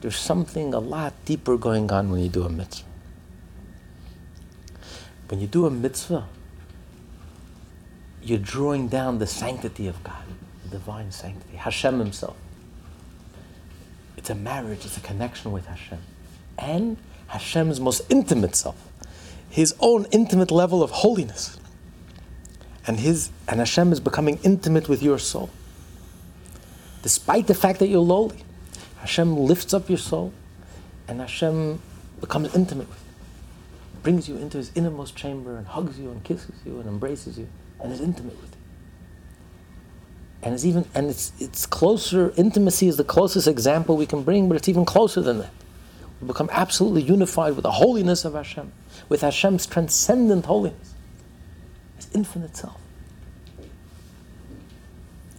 [0.01, 2.85] there's something a lot deeper going on when you do a mitzvah.
[5.27, 6.27] When you do a mitzvah,
[8.21, 10.21] you're drawing down the sanctity of God
[10.65, 12.37] the divine sanctity, Hashem Himself.
[14.17, 15.97] It's a marriage, it's a connection with Hashem.
[16.59, 18.77] And Hashem's most intimate self,
[19.49, 21.59] His own intimate level of holiness.
[22.85, 25.49] And, his, and Hashem is becoming intimate with your soul.
[27.05, 28.43] Despite the fact that you're lowly,
[28.97, 30.33] Hashem lifts up your soul
[31.07, 31.79] and Hashem
[32.19, 34.01] becomes intimate with you.
[34.01, 37.47] Brings you into his innermost chamber and hugs you and kisses you and embraces you
[37.79, 38.57] and is intimate with you
[40.41, 42.33] and it's even and it's it's closer.
[42.37, 45.53] Intimacy is the closest example we can bring, but it's even closer than that.
[46.19, 48.71] We become absolutely unified with the holiness of Hashem,
[49.09, 50.95] with Hashem's transcendent holiness,
[51.97, 52.81] His infinite self,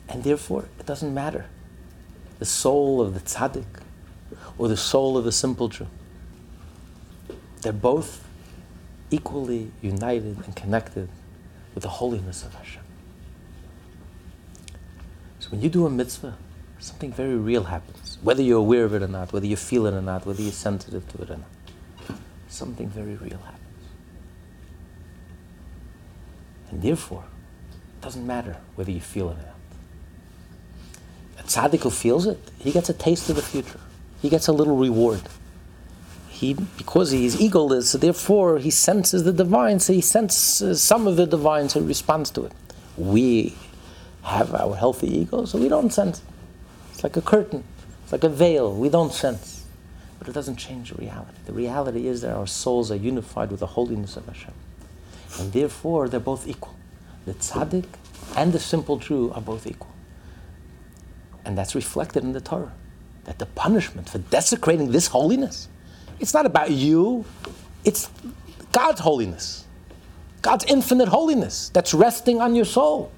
[0.09, 1.47] and therefore it doesn't matter
[2.39, 3.65] the soul of the tzaddik
[4.59, 5.87] or the soul of the simple Jew.
[7.63, 8.27] They're both
[9.11, 11.09] equally united and connected
[11.75, 12.83] with the holiness of Hashem.
[15.39, 16.37] So when you do a mitzvah,
[16.79, 18.19] something very real happens.
[18.23, 20.53] Whether you're aware of it or not, whether you feel it or not, whether you're
[20.53, 22.19] sensitive to it or not.
[22.49, 23.63] Something very real happens.
[26.71, 27.25] And therefore,
[27.73, 29.56] it doesn't matter whether you feel it or not.
[31.47, 33.81] Tzaddik who feels it, he gets a taste of the future.
[34.23, 35.23] He gets a little reward.
[36.37, 41.07] he because he is egoless, so therefore he senses the divine, so he senses some
[41.07, 42.53] of the divine, so he responds to it.
[42.99, 43.55] We
[44.23, 46.21] have our healthy ego, so we don't sense.
[46.93, 47.65] It's like a curtain,
[48.03, 48.75] it's like a veil.
[48.75, 49.65] We don't sense,
[50.19, 51.39] but it doesn't change the reality.
[51.47, 54.55] The reality is that our souls are unified with the holiness of Hashem,
[55.39, 56.75] and therefore they're both equal.
[57.25, 57.87] The tzaddik
[58.37, 59.95] and the simple Jew are both equal,
[61.47, 62.73] and that's reflected in the Torah.
[63.25, 65.69] That the punishment for desecrating this holiness
[66.19, 67.25] it's not about you,
[67.85, 68.11] it's
[68.73, 69.65] God's holiness,
[70.43, 73.13] God's infinite holiness that's resting on your soul.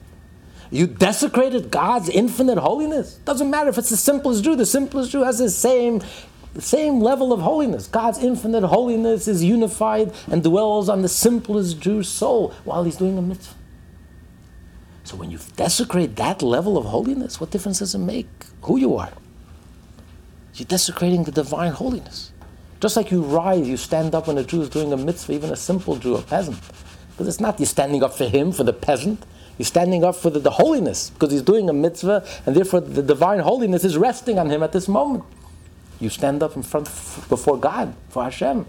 [0.70, 3.14] You desecrated God's infinite holiness.
[3.24, 4.54] Doesn't matter if it's the simplest Jew.
[4.54, 6.02] The simplest Jew has the same,
[6.52, 7.86] the same level of holiness.
[7.86, 13.16] God's infinite holiness is unified and dwells on the simplest Jew's soul while he's doing
[13.16, 13.54] a mitzvah.
[15.08, 18.28] So when you desecrate that level of holiness, what difference does it make
[18.60, 19.10] who you are?
[20.52, 22.30] You're desecrating the divine holiness.
[22.78, 25.50] Just like you rise, you stand up when a Jew is doing a mitzvah, even
[25.50, 26.60] a simple Jew, a peasant.
[27.10, 29.24] Because it's not you're standing up for him, for the peasant.
[29.56, 33.02] You're standing up for the, the holiness, because he's doing a mitzvah, and therefore the
[33.02, 35.24] divine holiness is resting on him at this moment.
[36.00, 36.84] You stand up in front
[37.30, 38.66] before God, for Hashem.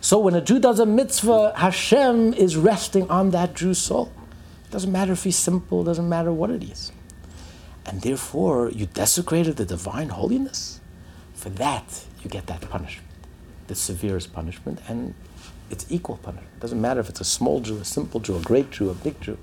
[0.00, 4.10] So when a Jew does a mitzvah, Hashem is resting on that Jew's soul.
[4.70, 6.92] It doesn't matter if he's simple, doesn't matter what it is.
[7.86, 10.78] And therefore, you desecrated the divine holiness.
[11.34, 13.08] For that, you get that punishment
[13.66, 15.14] the severest punishment, and
[15.70, 16.48] it's equal punishment.
[16.56, 18.94] It doesn't matter if it's a small Jew, a simple Jew, a great Jew, a
[18.94, 19.38] big Jew.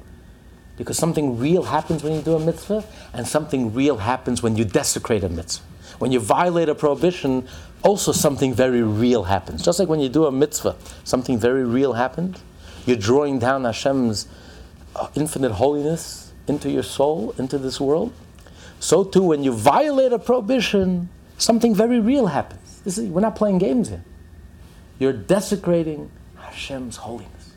[0.77, 4.65] Because something real happens when you do a mitzvah, and something real happens when you
[4.65, 5.65] desecrate a mitzvah.
[5.99, 7.47] When you violate a prohibition,
[7.83, 9.63] also something very real happens.
[9.63, 10.75] Just like when you do a mitzvah,
[11.05, 12.37] something very real happened.
[12.85, 14.27] You're drawing down Hashem's
[14.97, 18.11] Uh, infinite holiness into your soul, into this world.
[18.79, 22.81] So too, when you violate a prohibition, something very real happens.
[22.83, 24.03] Is, we're not playing games here.
[24.97, 27.53] You're desecrating Hashem's holiness.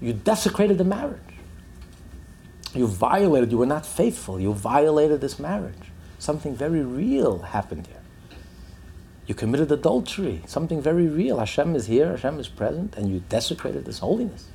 [0.00, 1.20] You desecrated the marriage.
[2.74, 4.40] You violated, you were not faithful.
[4.40, 5.92] You violated this marriage.
[6.18, 8.02] Something very real happened here.
[9.26, 10.42] You committed adultery.
[10.46, 11.38] Something very real.
[11.38, 14.48] Hashem is here, Hashem is present, and you desecrated this holiness.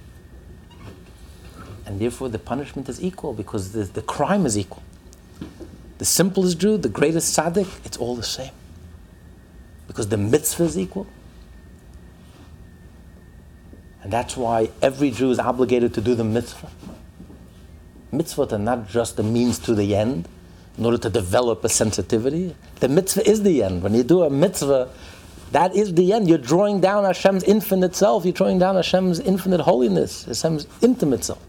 [1.88, 4.84] And therefore, the punishment is equal because the, the crime is equal.
[6.00, 8.52] The simplest Jew, the greatest tzaddik, it's all the same.
[9.88, 11.08] Because the mitzvah is equal,
[14.04, 16.70] and that's why every Jew is obligated to do the mitzvah.
[18.12, 20.28] Mitzvot are not just the means to the end
[20.78, 22.54] in order to develop a sensitivity.
[22.82, 23.82] The mitzvah is the end.
[23.82, 24.90] When you do a mitzvah,
[25.52, 26.28] that is the end.
[26.28, 28.26] You're drawing down Hashem's infinite self.
[28.26, 31.47] You're drawing down Hashem's infinite holiness, Hashem's intimate self.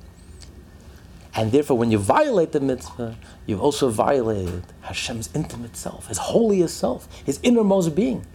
[1.38, 3.16] And therefore, when you violate the mitzvah,
[3.46, 8.26] you've also violated Hashem's intimate self, His holiest self, His innermost being.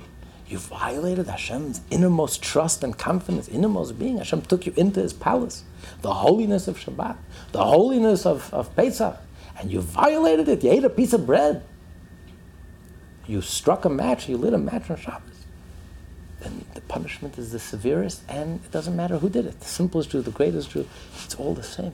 [0.48, 4.20] You violated Hashem's innermost trust and confidence, innermost being.
[4.20, 5.66] Hashem took you into his palace,
[6.02, 7.18] the holiness of Shabbat,
[7.52, 9.18] the holiness of, of Pesach,
[9.60, 10.64] and you violated it.
[10.64, 11.62] You ate a piece of bread.
[13.28, 15.44] You struck a match, you lit a match on Shabbos.
[16.40, 19.60] Then the punishment is the severest, and it doesn't matter who did it.
[19.60, 20.88] The simplest Jew, the greatest Jew,
[21.26, 21.94] it's all the same.